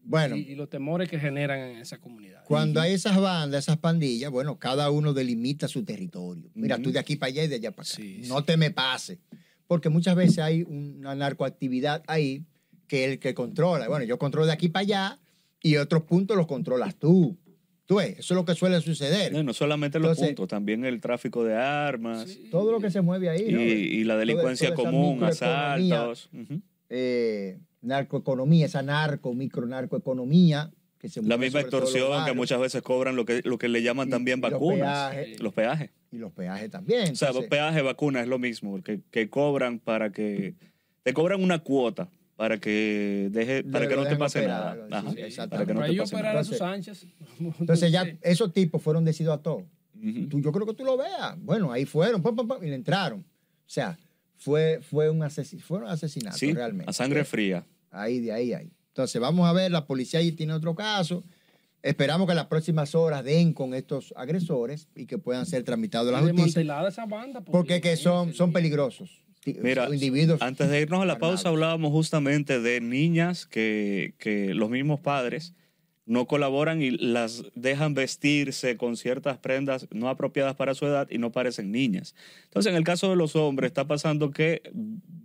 Bueno, 0.02 0.36
y, 0.36 0.40
y 0.40 0.54
los 0.54 0.70
temores 0.70 1.08
que 1.08 1.18
generan 1.18 1.60
en 1.60 1.76
esa 1.76 1.98
comunidad. 1.98 2.42
cuando 2.44 2.80
hay 2.80 2.94
esas 2.94 3.20
bandas, 3.20 3.64
esas 3.64 3.76
pandillas, 3.76 4.30
bueno, 4.30 4.58
cada 4.58 4.90
uno 4.90 5.12
delimita 5.12 5.68
su 5.68 5.84
territorio. 5.84 6.50
Mira, 6.54 6.78
tú 6.78 6.90
de 6.90 6.98
aquí 6.98 7.16
para 7.16 7.28
allá 7.28 7.44
y 7.44 7.48
de 7.48 7.56
allá 7.56 7.72
para 7.72 7.86
acá. 7.86 7.96
Sí, 7.96 8.22
no 8.26 8.42
te 8.42 8.56
me 8.56 8.70
pases. 8.70 9.18
Porque 9.66 9.90
muchas 9.90 10.16
veces 10.16 10.38
hay 10.38 10.62
una 10.62 11.14
narcoactividad 11.14 12.02
ahí 12.06 12.42
que 12.86 13.04
el 13.04 13.18
que 13.18 13.34
controla. 13.34 13.86
Bueno, 13.86 14.06
yo 14.06 14.18
controlo 14.18 14.46
de 14.46 14.52
aquí 14.54 14.70
para 14.70 14.82
allá 14.82 15.18
y 15.62 15.76
otros 15.76 16.04
puntos 16.04 16.38
los 16.38 16.46
controlas 16.46 16.96
tú. 16.96 17.36
Tú 17.88 17.96
ves, 17.96 18.18
eso 18.18 18.34
es 18.34 18.36
lo 18.36 18.44
que 18.44 18.54
suele 18.54 18.78
suceder. 18.82 19.32
No, 19.32 19.42
no 19.42 19.54
solamente 19.54 19.98
los 19.98 20.10
Entonces- 20.10 20.26
puntos, 20.28 20.48
también 20.48 20.84
el 20.84 21.00
tráfico 21.00 21.42
de 21.42 21.54
armas 21.56 22.28
Sí. 22.28 22.48
Todo 22.50 22.70
lo 22.70 22.80
que 22.80 22.90
se 22.90 23.00
mueve 23.00 23.30
ahí. 23.30 23.46
y, 23.48 23.52
¿no? 23.52 23.62
y 23.62 24.04
la 24.04 24.16
delincuencia 24.18 24.74
común, 24.74 25.24
asaltos. 25.24 26.28
Eh, 26.90 27.58
narcoeconomía, 27.82 28.66
esa 28.66 28.82
narco, 28.82 29.32
micro 29.32 29.66
narcoeconomía 29.66 30.70
que 30.98 31.08
se 31.08 31.22
La 31.22 31.36
misma 31.38 31.60
los 31.60 31.66
extorsión 31.66 32.24
que 32.26 32.32
muchas 32.34 32.60
veces 32.60 32.82
cobran 32.82 33.14
lo 33.16 33.24
que, 33.24 33.40
lo 33.44 33.56
que 33.56 33.68
le 33.68 33.82
llaman 33.82 34.08
Y- 34.08 34.10
también 34.10 34.38
y 34.38 34.42
los 34.42 34.50
vacunas. 34.52 35.10
peajes. 35.14 35.40
Los 35.40 35.54
peajes. 35.54 35.90
y 36.10 36.16
los 36.18 36.32
peajes 36.32 36.70
también. 36.70 37.12
O 37.12 37.16
sea, 37.16 37.28
Entonces, 37.28 37.48
peaje, 37.50 37.82
vacuna 37.82 38.20
es 38.20 38.28
lo 38.28 38.38
mismo, 38.38 38.82
que, 38.82 39.00
que 39.10 39.30
cobran 39.30 39.78
para 39.78 40.10
que 40.12 40.54
te 41.04 41.12
cobran 41.14 41.42
una 41.42 41.58
cuota 41.60 42.08
para 42.38 42.60
que 42.60 43.28
deje, 43.32 43.64
para 43.64 43.88
que 43.88 43.96
no 43.96 44.06
te 44.06 44.14
pase 44.14 44.38
operar, 44.38 44.86
nada. 44.88 44.98
Ajá, 45.00 45.10
sí, 45.10 45.36
para 45.50 45.66
que 45.66 45.74
no 45.74 45.80
te 45.82 45.88
ellos 45.90 46.04
pase 46.04 46.14
operar 46.14 46.34
nada. 46.34 46.40
a 46.40 46.44
sus 46.44 46.60
anchas. 46.62 47.04
entonces 47.58 47.90
ya 47.90 48.06
esos 48.22 48.52
tipos 48.52 48.80
fueron 48.80 49.04
decididos 49.04 49.38
a 49.40 49.42
todo. 49.42 49.66
Tú- 50.30 50.40
yo 50.40 50.52
creo 50.52 50.64
que 50.64 50.74
tú 50.74 50.84
lo 50.84 50.96
veas. 50.96 51.36
Bueno, 51.40 51.72
ahí 51.72 51.84
fueron, 51.84 52.22
pam, 52.22 52.36
pam, 52.36 52.46
pam, 52.46 52.62
y 52.64 52.68
le 52.68 52.76
entraron. 52.76 53.20
O 53.22 53.24
sea, 53.66 53.98
fue, 54.36 54.78
fue 54.80 55.10
un 55.10 55.18
asesi- 55.18 55.58
fueron 55.58 55.88
asesinatos 55.90 56.38
Sí, 56.38 56.52
realmente. 56.52 56.88
a 56.88 56.92
sangre 56.92 57.24
fría. 57.24 57.66
Ahí, 57.90 58.20
de 58.20 58.30
ahí, 58.30 58.52
ahí. 58.52 58.70
Entonces, 58.90 59.20
vamos 59.20 59.48
a 59.48 59.52
ver, 59.52 59.72
la 59.72 59.84
policía 59.88 60.20
ahí 60.20 60.30
tiene 60.30 60.52
otro 60.52 60.76
caso. 60.76 61.24
Esperamos 61.82 62.28
que 62.28 62.34
las 62.36 62.46
próximas 62.46 62.94
horas 62.94 63.24
den 63.24 63.52
con 63.52 63.74
estos 63.74 64.14
agresores 64.16 64.86
y 64.94 65.06
que 65.06 65.18
puedan 65.18 65.44
ser 65.44 65.64
tramitados 65.64 66.08
a 66.08 66.12
la 66.12 66.20
justicia. 66.20 66.86
Esa 66.86 67.04
banda. 67.06 67.40
Porque 67.40 67.80
que 67.80 67.96
son 67.96 68.32
peligrosos. 68.52 69.24
Mira, 69.60 69.88
individuos. 69.92 70.42
Antes 70.42 70.68
de 70.68 70.80
irnos 70.80 71.02
a 71.02 71.06
la 71.06 71.18
pausa 71.18 71.48
hablábamos 71.48 71.92
justamente 71.92 72.60
de 72.60 72.80
niñas 72.80 73.46
que, 73.46 74.14
que 74.18 74.54
los 74.54 74.70
mismos 74.70 75.00
padres 75.00 75.54
no 76.08 76.26
colaboran 76.26 76.80
y 76.80 76.90
las 76.90 77.44
dejan 77.54 77.92
vestirse 77.92 78.78
con 78.78 78.96
ciertas 78.96 79.36
prendas 79.36 79.86
no 79.92 80.08
apropiadas 80.08 80.56
para 80.56 80.74
su 80.74 80.86
edad 80.86 81.06
y 81.10 81.18
no 81.18 81.30
parecen 81.32 81.70
niñas. 81.70 82.14
Entonces, 82.44 82.70
en 82.70 82.76
el 82.76 82.84
caso 82.84 83.10
de 83.10 83.16
los 83.16 83.36
hombres, 83.36 83.68
está 83.68 83.86
pasando 83.86 84.30
que 84.30 84.62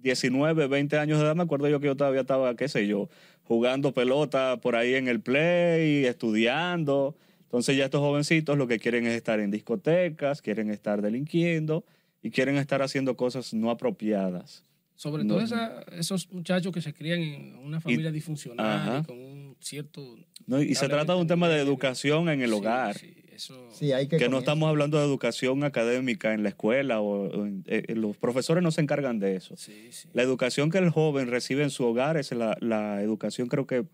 19, 0.02 0.68
20 0.68 0.98
años 0.98 1.20
de 1.20 1.26
edad, 1.26 1.36
me 1.38 1.44
acuerdo 1.44 1.70
yo 1.70 1.80
que 1.80 1.88
yo 1.88 1.96
todavía 1.96 2.22
estaba, 2.22 2.58
qué 2.58 2.68
sé 2.68 2.86
yo, 2.86 3.10
jugando 3.44 3.94
pelota 3.94 4.60
por 4.62 4.76
ahí 4.76 4.96
en 4.96 5.08
el 5.08 5.22
play, 5.22 6.06
estudiando. 6.06 7.16
Entonces 7.44 7.78
ya 7.78 7.86
estos 7.86 8.02
jovencitos 8.02 8.58
lo 8.58 8.68
que 8.68 8.80
quieren 8.80 9.08
es 9.08 9.14
estar 9.14 9.40
en 9.40 9.52
discotecas, 9.52 10.42
quieren 10.42 10.70
estar 10.70 11.02
delinquiendo 11.02 11.86
y 12.24 12.32
quieren 12.32 12.56
estar 12.56 12.82
haciendo 12.82 13.16
cosas 13.16 13.54
no 13.54 13.70
apropiadas. 13.70 14.64
Sobre 14.96 15.24
No. 15.24 15.34
todo 15.36 15.44
esa- 15.44 15.82
esos 15.98 16.32
muchachos 16.32 16.72
que 16.72 16.82
se 16.82 16.94
crían 16.94 17.20
en 17.22 17.56
una 17.58 17.82
familia 17.82 18.12
disfuncional 18.12 18.66
Ajá. 18.66 19.00
y 19.00 19.06
con 19.06 19.18
un 19.20 19.58
cierto... 19.60 20.16
¿no? 20.48 20.62
Y 20.62 20.74
se 20.76 20.88
trata 20.88 21.14
de 21.14 21.20
un 21.20 21.28
tema 21.28 21.50
de 21.50 21.60
educación 21.60 22.30
en 22.30 22.42
el 22.42 22.50
Sí, 22.52 22.56
hogar. 22.56 22.98
sí, 22.98 23.14
eso... 23.34 23.68
Sí, 23.72 23.92
hay 23.92 24.08
que 24.08 24.18
Que 24.18 24.30
no 24.30 24.40
estamos 24.40 24.70
hablando 24.70 24.98
de 25.00 25.06
educación 25.06 25.64
académica 25.64 26.34
en 26.34 26.44
la 26.44 26.50
escuela 26.50 27.02
o, 27.02 27.28
o 27.28 27.46
en- 27.46 27.64
eh, 27.68 27.94
los 27.96 28.18
profesores 28.18 28.64
no 28.64 28.72
se 28.72 28.82
encargan 28.82 29.20
de 29.20 29.36
eso. 29.36 29.58
Sí, 29.58 29.90
sí. 29.92 30.08
La 30.14 30.22
educación 30.24 30.70
que 30.70 30.78
el 30.78 30.90
joven 30.92 31.28
recibe 31.28 31.64
en 31.64 31.70
su 31.72 31.84
hogar 31.86 32.16
es 32.18 32.32
la, 32.32 32.56
la 32.62 33.02
educación 33.02 33.48
creo 33.50 33.66
que 33.68 33.86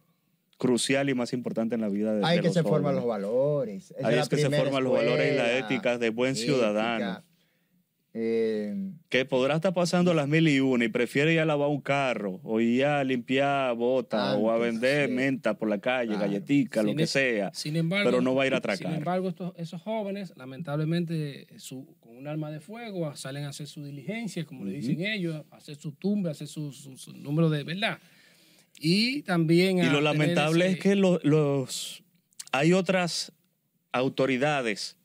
crucial 0.58 1.10
y 1.10 1.14
más 1.14 1.32
importante 1.32 1.76
en 1.76 1.82
la 1.82 1.88
vida 1.90 2.14
de, 2.14 2.26
Ahí 2.26 2.36
de 2.36 2.42
que 2.42 2.48
los 2.50 2.54
se 2.54 2.64
forman 2.64 2.94
los 2.96 3.06
valores. 3.06 3.94
Ahí 4.04 4.20
es 4.20 4.28
que 4.28 4.38
se 4.38 4.50
forman 4.50 4.84
los 4.84 4.92
valores 4.94 5.32
y 5.34 5.38
la 5.38 5.46
escuela, 5.54 5.58
ética 5.66 5.98
de 5.98 6.10
buen 6.10 6.32
ética, 6.32 6.46
ciudadano. 6.46 7.24
Eh, 8.14 8.76
Que 9.10 9.24
podrá 9.24 9.56
estar 9.56 9.74
pasando 9.74 10.14
las 10.16 10.28
mil 10.28 10.48
y 10.48 10.60
una 10.60 10.84
y 10.86 10.90
prefiere 10.90 11.32
ir 11.34 11.40
a 11.42 11.46
lavar 11.46 11.70
un 11.70 11.80
carro 11.82 12.40
o 12.44 12.60
ir 12.60 12.84
a 12.86 13.04
limpiar 13.04 13.76
botas 13.76 14.36
o 14.40 14.50
a 14.52 14.58
vender 14.58 15.10
sí. 15.10 15.14
menta 15.16 15.54
por 15.58 15.70
la 15.70 15.78
calle, 15.80 16.08
Claro. 16.16 16.22
galletica, 16.22 16.82
lo 16.82 16.90
Sin 16.90 16.98
que 16.98 17.08
sea. 17.08 17.52
Sin 17.54 17.76
embargo, 17.76 18.10
pero 18.10 18.22
no 18.22 18.34
va 18.34 18.44
a 18.44 18.48
ir 18.48 18.54
a 18.54 18.58
Sin 18.58 18.72
atracar. 18.72 18.94
embargo, 18.96 19.30
estos, 19.30 19.54
esos 19.58 19.80
jóvenes, 19.82 20.34
lamentablemente, 20.36 21.46
su, 21.58 21.96
con 22.00 22.18
un 22.18 22.28
arma 22.28 22.50
de 22.52 22.60
fuego, 22.60 23.16
salen 23.16 23.44
a 23.44 23.50
hacer 23.50 23.68
su 23.68 23.84
diligencia, 23.84 24.44
como 24.46 24.66
le 24.66 24.74
dicen 24.74 25.02
ellos, 25.06 25.44
a 25.52 25.58
hacer 25.58 25.76
su 25.76 25.92
tumba, 25.92 26.30
a 26.30 26.32
hacer 26.32 26.48
su, 26.48 26.72
su- 26.72 26.98
su 26.98 27.14
número 27.14 27.50
de 27.50 27.64
verdad. 27.64 28.00
Y 28.80 29.22
también. 29.24 29.78
Y 29.80 29.84
lo 29.90 30.02
lamentable 30.02 30.66
ese- 30.66 30.74
es 30.74 30.80
que 30.80 30.96
lo- 30.96 31.20
los 31.24 32.04
hay 32.52 32.74
otras 32.74 33.32
autoridades 33.92 34.98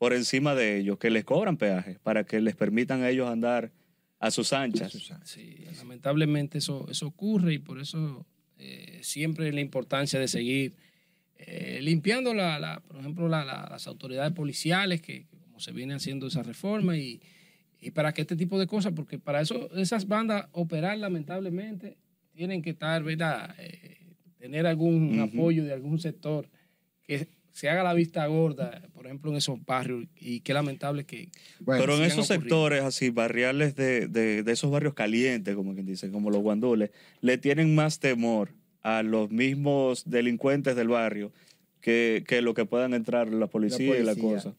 por 0.00 0.14
encima 0.14 0.54
de 0.54 0.78
ellos 0.78 0.96
que 0.98 1.10
les 1.10 1.24
cobran 1.24 1.58
peajes 1.58 1.98
para 1.98 2.24
que 2.24 2.40
les 2.40 2.56
permitan 2.56 3.02
a 3.02 3.10
ellos 3.10 3.28
andar 3.28 3.70
a 4.18 4.30
sus 4.30 4.54
anchas. 4.54 4.90
Sí, 5.24 5.66
lamentablemente 5.76 6.56
eso, 6.56 6.86
eso 6.90 7.06
ocurre 7.06 7.52
y 7.52 7.58
por 7.58 7.78
eso 7.78 8.24
eh, 8.58 9.00
siempre 9.02 9.52
la 9.52 9.60
importancia 9.60 10.18
de 10.18 10.26
seguir 10.26 10.72
eh, 11.36 11.80
limpiando, 11.82 12.32
la, 12.32 12.58
la- 12.58 12.80
por 12.80 12.96
ejemplo, 12.98 13.28
la- 13.28 13.44
la- 13.44 13.68
las 13.70 13.86
autoridades 13.86 14.32
policiales, 14.32 15.02
que 15.02 15.26
que 15.26 15.38
como 15.38 15.60
se 15.60 15.72
viene 15.72 15.92
haciendo 15.92 16.28
esa 16.28 16.42
reforma 16.42 16.96
y, 16.96 17.20
y 17.78 17.90
para 17.90 18.14
que 18.14 18.22
este 18.22 18.36
tipo 18.36 18.58
de 18.58 18.66
cosas, 18.66 18.94
porque 18.96 19.18
para 19.18 19.42
eso 19.42 19.68
esas 19.76 20.08
bandas 20.08 20.46
operar 20.52 20.96
lamentablemente 20.96 21.98
tienen 22.32 22.62
que 22.62 22.70
estar, 22.70 23.02
¿verdad? 23.02 23.54
Eh, 23.58 23.98
tener 24.38 24.66
algún 24.66 25.20
apoyo 25.20 25.62
de 25.64 25.74
algún 25.74 25.98
sector 25.98 26.48
que 27.02 27.28
se 27.52 27.68
haga 27.68 27.82
la 27.82 27.94
vista 27.94 28.26
gorda, 28.26 28.82
por 28.94 29.06
ejemplo, 29.06 29.30
en 29.30 29.36
esos 29.36 29.64
barrios 29.64 30.06
y 30.16 30.40
qué 30.40 30.54
lamentable 30.54 31.04
que... 31.04 31.28
bueno, 31.60 31.82
Pero 31.82 31.96
en 31.96 32.04
esos 32.04 32.26
sectores 32.26 32.82
así, 32.82 33.10
barriales 33.10 33.74
de, 33.76 34.06
de- 34.08 34.42
de 34.42 34.52
esos 34.52 34.70
barrios 34.70 34.94
calientes, 34.94 35.54
como 35.56 35.74
quien 35.74 35.86
dice, 35.86 36.10
como 36.10 36.30
los 36.30 36.40
guandules, 36.42 36.90
le 37.20 37.38
tienen 37.38 37.74
más 37.74 37.98
temor 37.98 38.50
a 38.82 39.02
los 39.02 39.30
mismos 39.30 40.04
delincuentes 40.08 40.74
del 40.76 40.88
barrio 40.88 41.32
que, 41.80 42.24
que 42.26 42.40
lo 42.42 42.54
que 42.54 42.64
puedan 42.66 42.94
entrar 42.94 43.28
la 43.32 43.46
policía, 43.46 43.98
y 43.98 44.02
la 44.02 44.14
cosa. 44.14 44.54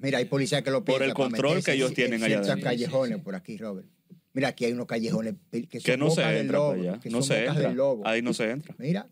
Mira, 0.00 0.18
hay 0.18 0.26
policías 0.26 0.62
que 0.62 0.70
lo 0.70 0.84
Por 0.84 1.02
el 1.02 1.14
control 1.14 1.56
meterse 1.56 1.70
que 1.70 1.76
ellos 1.76 1.90
en- 1.90 1.94
tienen 1.94 2.18
en 2.20 2.24
allá 2.24 2.38
adentro. 2.40 2.62
callejones 2.64 3.08
Sí, 3.12 3.18
sí. 3.18 3.24
por 3.24 3.34
aquí, 3.34 3.56
Robert. 3.56 3.86
Mira, 4.34 4.48
aquí 4.48 4.66
hay 4.66 4.72
unos 4.72 4.86
callejones 4.86 5.34
que 5.50 5.80
son 5.80 5.82
Que 5.82 5.96
no 5.96 6.08
bocas 6.08 6.24
se 6.26 6.30
del 6.30 6.40
entra 6.42 6.58
lobo, 6.58 6.68
para 6.70 6.80
allá, 6.82 7.00
que 7.00 7.08
no 7.10 7.18
son 7.18 7.22
se 7.24 7.34
bocas 7.40 7.54
entra. 7.56 7.68
del 7.68 7.76
lobo. 7.78 8.06
Ahí 8.06 8.20
no 8.22 8.34
se 8.34 8.50
entra. 8.50 8.74
Mira, 8.78 9.08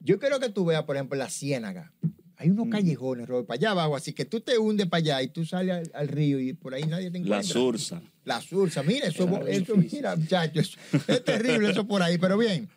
yo 0.00 0.18
quiero 0.18 0.40
que 0.40 0.48
tú 0.50 0.64
veas, 0.64 0.84
por 0.84 0.96
ejemplo, 0.96 1.16
la 1.16 1.28
Ciénaga. 1.30 1.92
Hay 2.36 2.48
unos 2.50 2.66
Mm. 2.66 2.70
callejones, 2.70 3.28
Robert, 3.28 3.46
para 3.46 3.56
allá 3.58 3.70
abajo, 3.72 3.96
así 3.96 4.12
que 4.14 4.24
tú 4.24 4.40
te 4.40 4.56
hundes 4.58 4.86
para 4.86 4.98
allá 4.98 5.22
y 5.22 5.28
tú 5.28 5.44
sales 5.44 5.76
al, 5.76 5.90
al 5.94 6.08
río 6.08 6.40
y 6.40 6.54
por 6.54 6.72
ahí 6.74 6.84
nadie 6.84 7.10
te 7.10 7.18
encuentra. 7.18 7.36
La 7.38 7.42
sursa. 7.42 8.02
La 8.24 8.40
sursa, 8.40 8.82
mira, 8.82 9.06
eso, 9.08 9.26
Claro, 9.26 9.46
eso 9.46 9.76
mira, 9.76 10.16
muchachos, 10.16 10.78
es 11.06 11.24
terrible 11.24 11.70
eso 11.70 11.86
por 11.86 12.02
ahí, 12.02 12.16
pero 12.18 12.36
bien. 12.38 12.68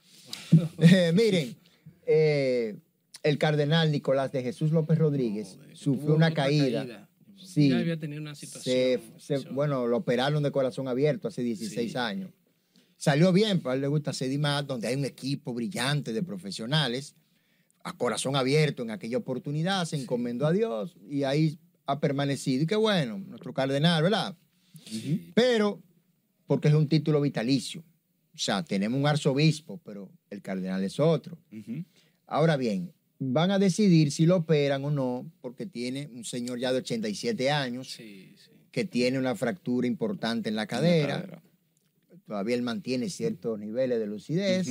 Eh, 0.79 1.11
miren, 1.15 1.55
eh, 2.05 2.75
el 3.23 3.37
cardenal 3.37 3.91
Nicolás 3.91 4.31
de 4.31 4.43
Jesús 4.43 4.71
López 4.71 4.97
Rodríguez 4.99 5.55
Joder, 5.55 5.77
sufrió 5.77 6.13
una 6.15 6.33
caída. 6.33 7.07
Sí. 7.37 7.69
ya 7.69 7.77
había 7.79 7.97
tenido 7.97 8.21
una 8.21 8.35
situación. 8.35 9.01
Se, 9.17 9.39
se- 9.39 9.49
bueno, 9.49 9.87
lo 9.87 9.97
operaron 9.97 10.43
de 10.43 10.51
corazón 10.51 10.87
abierto 10.87 11.27
hace 11.27 11.41
16 11.41 11.91
Sí. 11.91 11.97
años. 11.97 12.31
Salió 13.03 13.33
bien, 13.33 13.59
para 13.59 13.75
él 13.75 13.81
le 13.81 13.87
gusta 13.87 14.13
Sedimat, 14.13 14.65
donde 14.65 14.87
hay 14.87 14.95
un 14.95 15.03
equipo 15.03 15.53
brillante 15.53 16.13
de 16.13 16.23
profesionales, 16.23 17.15
a 17.83 17.91
corazón 17.97 18.37
abierto 18.37 18.81
en 18.81 18.91
aquella 18.91 19.17
oportunidad, 19.17 19.83
se 19.83 19.97
encomendó 19.97 20.47
a 20.47 20.53
Dios 20.53 20.95
y 21.09 21.23
ahí 21.23 21.59
ha 21.85 21.99
permanecido. 21.99 22.63
Y 22.63 22.65
qué 22.65 22.77
bueno, 22.77 23.17
nuestro 23.17 23.53
cardenal, 23.53 24.03
¿verdad? 24.03 24.37
Pero, 25.33 25.83
porque 26.47 26.69
es 26.69 26.73
un 26.73 26.87
título 26.87 27.19
vitalicio. 27.19 27.83
O 28.33 28.37
sea, 28.37 28.63
tenemos 28.63 28.97
un 28.97 29.05
arzobispo, 29.05 29.81
pero 29.83 30.09
el 30.29 30.41
cardenal 30.41 30.81
es 30.81 30.97
otro. 30.97 31.37
Ahora 32.25 32.55
bien, 32.55 32.93
van 33.19 33.51
a 33.51 33.59
decidir 33.59 34.13
si 34.13 34.25
lo 34.25 34.37
operan 34.37 34.85
o 34.85 34.91
no, 34.91 35.29
porque 35.41 35.65
tiene 35.65 36.09
un 36.13 36.23
señor 36.23 36.57
ya 36.57 36.71
de 36.71 36.77
87 36.77 37.51
años 37.51 37.91
Sí, 37.91 38.33
sí. 38.37 38.51
que 38.71 38.85
tiene 38.85 39.19
una 39.19 39.35
fractura 39.35 39.87
importante 39.87 40.47
en 40.47 40.55
la 40.55 40.61
En 40.61 40.67
la 40.67 40.67
cadera. 40.67 41.43
Todavía 42.25 42.55
él 42.55 42.61
mantiene 42.61 43.09
ciertos 43.09 43.59
niveles 43.59 43.99
de 43.99 44.07
lucidez, 44.07 44.67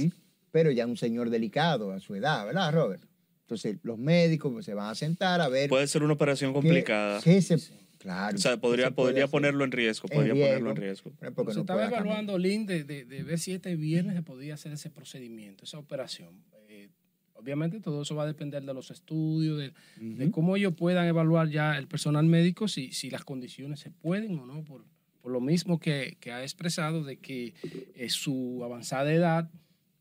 pero 0.51 0.71
ya 0.71 0.87
un 0.87 0.97
señor 0.97 1.31
delicado 1.31 1.93
a 1.93 2.01
su 2.01 2.15
edad, 2.15 2.47
¿verdad, 2.47 2.73
Robert? 2.73 3.03
Entonces, 3.43 3.77
los 3.83 3.99
médicos 3.99 4.53
pues, 4.53 4.65
se 4.65 4.73
van 4.75 4.91
a 4.91 4.95
sentar 4.95 5.41
a 5.41 5.49
ver. 5.49 5.69
Puede 5.69 5.87
ser 5.87 6.03
una 6.03 6.15
operación 6.15 6.53
qué- 6.53 6.55
complicada. 6.61 7.21
qué 7.23 7.43
se- 7.43 7.59
claro. 7.99 8.37
O 8.37 8.39
sea, 8.41 8.57
podría, 8.59 8.87
se 8.87 8.93
podría 8.93 9.29
ponerlo 9.29 9.65
en 9.65 9.73
riesgo. 9.73 10.09
En 10.11 10.17
Podría 10.17 10.33
ponerlo 10.35 10.71
en 10.71 10.77
riesgo. 10.77 11.13
Porque 11.35 11.53
se 11.53 11.59
no 11.59 11.61
estaba 11.63 11.87
evaluando, 11.87 12.39
Lynn, 12.39 12.65
de, 12.67 12.85
de- 12.85 13.05
de 13.05 13.23
ver 13.23 13.39
si 13.39 13.53
este 13.53 13.77
viernes 13.77 14.15
se 14.17 14.23
podía 14.23 14.55
hacer 14.55 14.73
ese 14.73 14.89
procedimiento, 14.91 15.65
esa 15.65 15.79
operación. 15.79 16.43
Eh, 16.69 16.89
obviamente 17.35 17.81
todo 17.81 18.03
eso 18.03 18.15
va 18.15 18.23
a 18.23 18.27
depender 18.27 18.63
de 18.65 18.73
los 18.73 18.91
estudios, 18.91 19.59
de, 19.59 19.73
de 20.01 20.31
cómo 20.31 20.57
ellos 20.57 20.73
puedan 20.75 21.07
evaluar 21.07 21.49
ya 21.51 21.77
el 21.77 21.87
personal 21.89 22.25
médico, 22.25 22.69
si, 22.69 22.93
si 22.93 23.11
las 23.11 23.25
condiciones 23.25 23.81
se 23.81 23.91
pueden 23.91 24.39
o 24.39 24.47
no, 24.47 24.65
por, 24.65 24.85
por 25.23 25.33
lo 25.33 25.41
mismo 25.41 25.79
que, 25.79 26.17
que 26.21 26.33
ha 26.33 26.43
expresado 26.43 27.05
de 27.05 27.17
que 27.17 27.55
eh, 27.95 28.09
su 28.11 28.61
avanzada 28.65 29.13
edad 29.13 29.49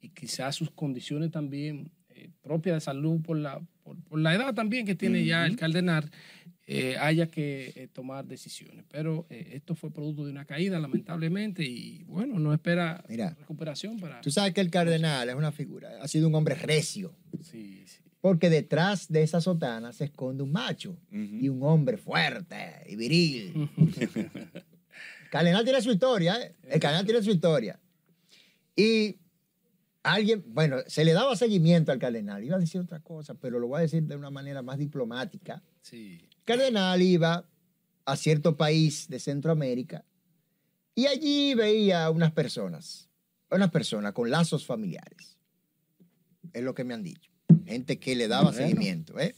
y 0.01 0.10
quizás 0.10 0.55
sus 0.55 0.71
condiciones 0.71 1.31
también 1.31 1.91
eh, 2.10 2.29
propias 2.41 2.75
de 2.77 2.81
salud 2.81 3.21
por 3.21 3.38
la, 3.38 3.62
por, 3.84 3.97
por 4.03 4.19
la 4.19 4.34
edad 4.36 4.53
también 4.53 4.86
que 4.86 4.95
tiene 4.95 5.23
ya 5.23 5.45
el 5.45 5.55
cardenal, 5.55 6.10
eh, 6.67 6.95
haya 6.99 7.27
que 7.27 7.71
eh, 7.75 7.88
tomar 7.91 8.25
decisiones. 8.25 8.84
Pero 8.89 9.25
eh, 9.29 9.51
esto 9.53 9.75
fue 9.75 9.91
producto 9.91 10.25
de 10.25 10.31
una 10.31 10.45
caída, 10.45 10.79
lamentablemente, 10.79 11.63
y 11.63 12.03
bueno, 12.03 12.39
no 12.39 12.53
espera 12.53 13.03
Mira. 13.10 13.36
recuperación 13.39 13.99
para... 13.99 14.21
Tú 14.21 14.31
sabes 14.31 14.53
que 14.53 14.62
el 14.62 14.69
cardenal 14.71 15.29
es 15.29 15.36
una 15.36 15.51
figura, 15.51 15.89
ha 16.01 16.07
sido 16.07 16.27
un 16.27 16.36
hombre 16.36 16.55
recio, 16.55 17.13
Sí, 17.41 17.84
sí. 17.86 17.99
porque 18.21 18.49
detrás 18.49 19.07
de 19.12 19.21
esa 19.23 19.41
sotana 19.41 19.91
se 19.93 20.05
esconde 20.05 20.43
un 20.43 20.51
macho 20.51 20.91
Ujú. 21.12 21.36
y 21.41 21.49
un 21.49 21.62
hombre 21.63 21.97
fuerte 21.97 22.55
y 22.88 22.95
viril. 22.95 23.69
El 25.32 25.38
cardenal 25.38 25.63
tiene 25.63 25.82
su 25.82 25.91
historia, 25.91 26.41
¿eh? 26.41 26.56
El 26.63 26.80
cardenal 26.82 27.06
tiene 27.06 27.24
su 27.24 27.32
historia. 27.32 27.80
Y 28.76 29.17
alguien, 30.04 30.44
bueno, 30.48 30.80
se 30.88 31.06
le 31.06 31.13
daba 31.13 31.38
seguimiento 31.38 31.94
al 31.94 32.00
cardenal. 32.00 32.44
Iba 32.44 32.58
a 32.58 32.60
decir 32.60 32.82
otra 32.82 33.00
cosa, 33.00 33.34
pero 33.36 33.58
lo 33.58 33.67
voy 33.67 33.78
a 33.78 33.82
decir 33.82 34.04
de 34.04 34.17
una 34.17 34.30
manera 34.30 34.62
más 34.62 34.78
diplomática. 34.78 35.63
Sí. 35.84 36.28
Cardenal 36.44 37.02
iba 37.02 37.48
a 38.04 38.17
cierto 38.17 38.58
país 38.58 39.08
de 39.08 39.22
Centroamérica 39.22 40.04
y 40.96 41.06
allí 41.06 41.54
veía 41.54 42.04
a 42.04 42.10
unas 42.10 42.34
personas, 42.34 43.08
a 43.50 43.56
unas 43.56 43.72
personas 43.72 44.12
con 44.12 44.30
lazos 44.30 44.65
familiares. 44.65 45.38
Es 46.52 46.62
lo 46.62 46.76
que 46.76 46.84
me 46.84 46.94
han 46.94 47.04
dicho. 47.04 47.32
Gente 47.65 48.00
que 48.00 48.17
le 48.17 48.28
daba 48.28 48.52
Bueno. 48.52 48.58
seguimiento, 48.67 49.17
¿eh? 49.17 49.34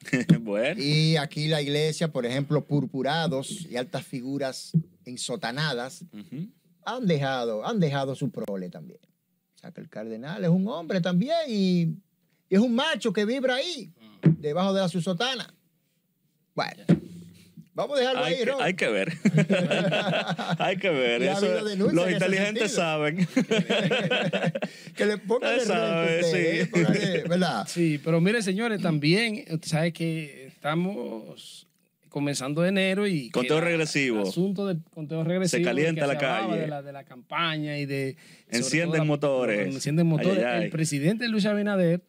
bueno. 0.42 0.80
Y 0.80 1.16
aquí 1.16 1.48
la 1.48 1.60
iglesia, 1.60 2.12
por 2.12 2.24
ejemplo, 2.24 2.64
purpurados 2.64 3.66
y 3.68 3.76
altas 3.76 4.04
figuras 4.06 4.70
ensotanadas, 5.04 6.02
Ujú. 6.12 6.48
han 6.84 7.06
dejado, 7.06 7.66
han 7.66 7.80
dejado 7.80 8.14
su 8.14 8.30
prole 8.30 8.68
también. 8.70 9.00
O 9.56 9.58
sea 9.58 9.70
que 9.72 9.80
el 9.80 9.88
cardenal 9.88 10.42
es 10.44 10.50
un 10.50 10.66
hombre 10.68 11.00
también 11.00 11.36
y, 11.48 11.82
y 12.48 12.54
es 12.54 12.60
un 12.60 12.74
macho 12.74 13.12
que 13.12 13.24
vibra 13.24 13.54
ahí, 13.56 13.92
debajo 14.38 14.72
de 14.74 14.80
la 14.80 14.88
su 14.88 15.00
sotana. 15.00 15.54
Bueno, 16.54 16.84
vamos 17.72 17.96
a 17.96 18.00
dejarlo 18.00 18.22
Hay, 18.24 18.34
ahí, 18.34 18.38
que, 18.40 18.50
Ron. 18.50 18.62
hay 18.62 18.74
que 18.74 18.88
ver. 18.88 19.12
hay 20.58 20.76
que 20.76 20.90
ver. 20.90 21.22
Eso- 21.22 21.46
habido 21.46 21.64
denuncias 21.64 21.94
los 21.94 22.10
inteligentes 22.12 22.72
saben. 22.72 23.26
que 24.96 25.06
le 25.06 25.18
pongan 25.18 25.56
Usted 25.58 25.66
sabe, 25.66 26.24
sí. 26.24 27.28
¿verdad? 27.28 27.66
Sí, 27.66 28.00
pero 28.04 28.20
mire, 28.20 28.42
señores, 28.42 28.80
también, 28.80 29.44
usted 29.50 29.68
sabe 29.68 29.92
que 29.92 30.46
estamos 30.46 31.66
comenzando 32.14 32.64
enero 32.64 33.08
y... 33.08 33.28
Conteo 33.30 33.60
regresivo. 33.60 34.22
El 34.22 34.28
asunto 34.28 34.68
del 34.68 34.80
conteo 34.84 35.24
regresivo. 35.24 35.64
calienta 35.64 36.02
que 36.02 36.06
la 36.06 36.12
se 36.12 36.18
calle. 36.20 36.60
De 36.60 36.66
la, 36.68 36.80
de 36.80 36.92
la 36.92 37.02
campaña 37.02 37.76
y 37.76 37.86
de... 37.86 38.16
Encienden 38.48 39.00
la- 39.00 39.04
motores. 39.04 39.74
Encienden 39.74 40.06
motores. 40.06 40.38
Ay, 40.38 40.44
ay, 40.44 40.58
ay. 40.58 40.64
El 40.66 40.70
presidente 40.70 41.26
Luis 41.26 41.44
Abinader 41.44 42.04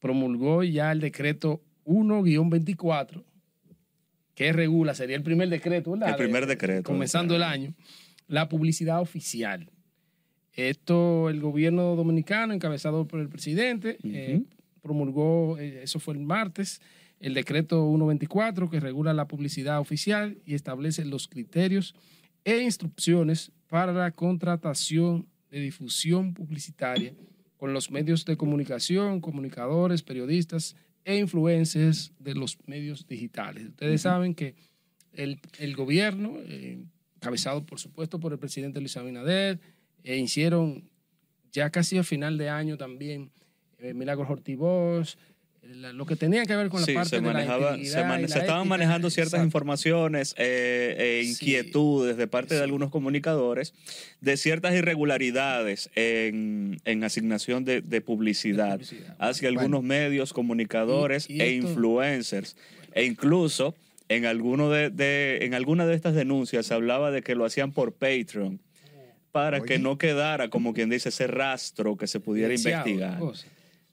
promulgó 0.00 0.62
ya 0.64 0.92
el 0.92 1.00
decreto 1.00 1.62
1-24 1.86 3.24
que 4.34 4.52
regula, 4.52 4.92
sería 4.94 5.16
el 5.16 5.22
primer 5.22 5.48
decreto, 5.48 5.92
¿verdad? 5.92 6.10
El 6.10 6.16
primer 6.16 6.42
De- 6.42 6.54
decreto. 6.54 6.82
Comenzando 6.82 7.34
el 7.34 7.42
año, 7.42 7.72
la 8.26 8.50
publicidad 8.50 9.00
oficial. 9.00 9.70
Esto, 10.52 11.30
el 11.30 11.40
gobierno 11.40 11.96
dominicano, 11.96 12.52
encabezado 12.52 13.08
por 13.08 13.20
el 13.20 13.30
presidente, 13.30 13.96
eh, 14.04 14.42
promulgó, 14.82 15.56
eh, 15.58 15.80
eso 15.84 16.00
fue 16.00 16.12
el 16.12 16.20
martes, 16.20 16.82
el 17.20 17.34
decreto 17.34 17.84
124 17.88 18.70
que 18.70 18.80
regula 18.80 19.12
la 19.12 19.26
publicidad 19.28 19.80
oficial 19.80 20.38
y 20.44 20.54
establece 20.54 21.04
los 21.04 21.28
criterios 21.28 21.94
e 22.44 22.58
instrucciones 22.62 23.50
para 23.68 23.92
la 23.92 24.10
contratación 24.12 25.26
de 25.50 25.60
difusión 25.60 26.34
publicitaria 26.34 27.14
con 27.56 27.72
los 27.72 27.90
medios 27.90 28.24
de 28.24 28.36
comunicación, 28.36 29.20
comunicadores, 29.20 30.02
periodistas 30.02 30.76
e 31.04 31.18
influencers 31.18 32.12
de 32.18 32.34
los 32.34 32.56
medios 32.66 33.06
digitales. 33.06 33.64
Ustedes 33.68 34.02
saben 34.02 34.34
que 34.34 34.54
el, 35.12 35.40
el 35.58 35.74
gobierno, 35.74 36.36
eh, 36.38 36.78
encabezado 37.16 37.64
por 37.66 37.80
supuesto 37.80 38.20
por 38.20 38.32
el 38.32 38.38
presidente 38.38 38.78
Luis 38.80 38.96
Abinader, 38.96 39.58
eh, 40.04 40.18
hicieron 40.18 40.88
ya 41.50 41.70
casi 41.70 41.98
a 41.98 42.04
final 42.04 42.38
de 42.38 42.48
año 42.50 42.76
también 42.76 43.32
eh, 43.78 43.94
Milagros 43.94 44.28
la- 44.30 45.18
lo 45.68 46.06
que 46.06 46.16
tenía 46.16 46.44
que 46.46 46.56
ver 46.56 46.68
con 46.70 46.80
la 46.80 46.86
Sí, 46.86 46.94
parte 46.94 47.10
se, 47.10 47.16
de 47.20 47.22
la 47.22 47.42
se, 47.42 48.02
man- 48.02 48.20
la 48.22 48.26
estaban 48.26 48.42
ética. 48.60 48.64
manejando 48.64 49.10
ciertas 49.10 49.34
Exacto. 49.34 49.46
informaciones 49.46 50.34
eh, 50.38 50.96
eh, 50.98 51.20
Sí. 51.24 51.30
inquietudes 51.32 52.16
de 52.16 52.26
parte 52.26 52.54
de 52.54 52.62
algunos 52.62 52.90
comunicadores 52.90 53.74
de 54.20 54.36
ciertas 54.38 54.74
irregularidades 54.74 55.90
en, 55.94 56.80
en 56.84 57.04
asignación 57.04 57.64
de, 57.64 57.80
de 57.82 58.00
publicidad 58.00 58.78
De 58.78 58.84
publicidad. 58.86 59.16
hacia 59.18 59.48
algunos 59.48 59.82
medios, 59.82 60.32
comunicadores 60.32 61.28
Y- 61.28 61.34
y 61.34 61.40
e 61.42 61.56
esto- 61.58 61.68
influencers. 61.68 62.56
E 62.94 63.04
incluso 63.04 63.74
en, 64.08 64.24
alguno 64.24 64.70
de, 64.70 64.88
de- 64.90 65.38
en 65.42 65.52
alguna 65.54 65.86
de 65.86 65.94
estas 65.94 66.14
denuncias 66.14 66.66
se 66.66 66.74
hablaba 66.74 67.10
de 67.10 67.22
que 67.22 67.34
lo 67.34 67.44
hacían 67.44 67.72
por 67.72 67.92
Patreon 67.92 68.58
para 69.32 69.60
que 69.60 69.78
no 69.78 69.98
quedara, 69.98 70.48
como 70.48 70.72
quien 70.72 70.88
dice, 70.88 71.10
ese 71.10 71.26
rastro 71.26 71.96
que 71.96 72.06
se 72.06 72.18
pudiera 72.18 72.54
investigar. 72.54 73.18
cosa. 73.18 73.46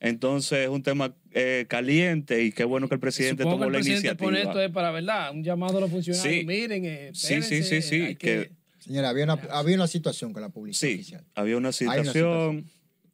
Entonces 0.07 0.59
es 0.59 0.69
un 0.69 0.83
tema 0.83 1.15
eh, 1.31 1.65
caliente 1.67 2.43
y 2.43 2.51
qué 2.51 2.63
bueno 2.63 2.87
que 2.87 2.93
el 2.95 2.99
presidente 2.99 3.43
Supongo 3.43 3.57
tomó 3.57 3.65
que 3.65 3.71
la 3.71 3.77
el 3.79 3.83
presidente 3.83 4.07
iniciativa. 4.07 4.27
pone 4.27 4.41
esto 4.41 4.61
es 4.61 4.71
para, 4.71 4.91
¿verdad? 4.91 5.31
Un 5.31 5.43
llamado 5.43 5.77
a 5.79 5.81
los 5.81 5.89
funcionarios. 5.91 6.39
Sí. 6.41 6.45
Miren, 6.45 6.85
eh, 6.85 7.09
Sí, 7.13 7.41
sí, 7.41 7.63
sí, 7.63 7.81
sí, 7.81 8.01
hay 8.01 8.15
que- 8.15 8.51
Señora, 8.79 9.09
había 9.09 9.23
una, 9.23 9.33
había 9.49 9.75
una 9.75 9.87
situación 9.87 10.31
con 10.31 10.43
la 10.43 10.49
publicidad 10.49 10.89
Sí, 10.89 10.95
oficial. 10.95 11.23
había 11.33 11.57
una 11.57 11.69
una 11.69 11.71
situación. 11.73 12.05
situación. 12.05 12.65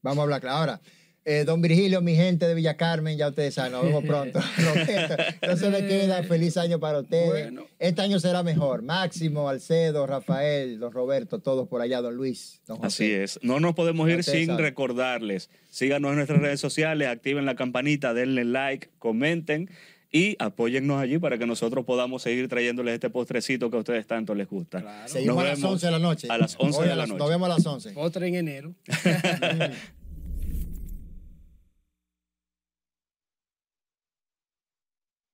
Vamos 0.02 0.20
a 0.20 0.24
hablar 0.24 0.42
claro. 0.42 0.58
Ahora, 0.58 0.82
eh, 1.24 1.44
don 1.46 1.62
Virgilio, 1.62 2.02
mi 2.02 2.16
gente 2.16 2.48
de 2.48 2.56
Villa 2.56 2.78
Carmen, 2.78 3.18
ya 3.18 3.30
ustedes 3.30 3.54
saben, 3.54 3.74
nos 3.74 3.84
vemos 3.84 4.04
pronto. 4.04 4.40
No 5.48 5.58
se 5.58 5.70
me 5.70 5.86
queda, 5.88 6.24
feliz 6.24 6.58
año 6.58 6.80
para 6.80 7.00
ustedes. 7.00 7.30
Bueno. 7.30 7.66
Este 7.80 8.02
año 8.02 8.20
será 8.20 8.44
mejor. 8.44 8.82
Máximo, 8.82 9.50
Alcedo, 9.50 10.08
Rafael, 10.08 10.80
don 10.80 10.92
Roberto, 10.92 11.40
todos 11.40 11.68
por 11.68 11.82
allá, 11.82 12.02
don 12.02 12.16
Luis, 12.16 12.62
don 12.68 12.78
José. 12.78 12.88
Así 12.88 13.12
es. 13.12 13.40
No 13.44 13.60
nos 13.60 13.76
podemos 13.76 14.10
ir 14.10 14.24
sin 14.24 14.48
saben. 14.48 14.64
recordarles. 14.64 15.50
Síganos 15.70 16.12
en 16.12 16.16
nuestras 16.18 16.42
redes 16.42 16.60
sociales, 16.60 17.08
activen 17.08 17.46
la 17.46 17.56
campanita, 17.56 18.14
denle 18.14 18.46
like, 18.46 18.90
comenten 18.98 19.70
y 20.12 20.36
apóyennos 20.40 21.02
allí 21.02 21.20
para 21.20 21.38
que 21.38 21.46
nosotros 21.46 21.86
podamos 21.86 22.22
seguir 22.22 22.50
trayéndoles 22.50 22.96
este 22.96 23.10
postrecito 23.10 23.70
que 23.70 23.78
a 23.78 23.80
ustedes 23.80 24.06
tanto 24.06 24.36
les 24.36 24.50
gusta. 24.50 24.82
Claro. 24.82 25.08
Seguimos 25.08 25.36
Nos 25.36 25.46
a 25.46 25.48
las 25.48 25.60
vemos 25.60 25.72
11 25.74 25.86
de 25.86 25.92
la 25.92 26.00
noche. 26.00 26.28
A 26.30 26.38
las 26.38 26.56
11 26.60 26.80
Hoy 26.80 26.88
de 26.88 26.96
la 26.96 27.06
noche. 27.06 27.20
Nos 27.20 27.30
vemos 27.30 27.46
a 27.46 27.50
las 27.50 27.66
11. 27.66 27.94
Otra 27.96 28.28
en 28.28 28.36
enero. 28.36 28.74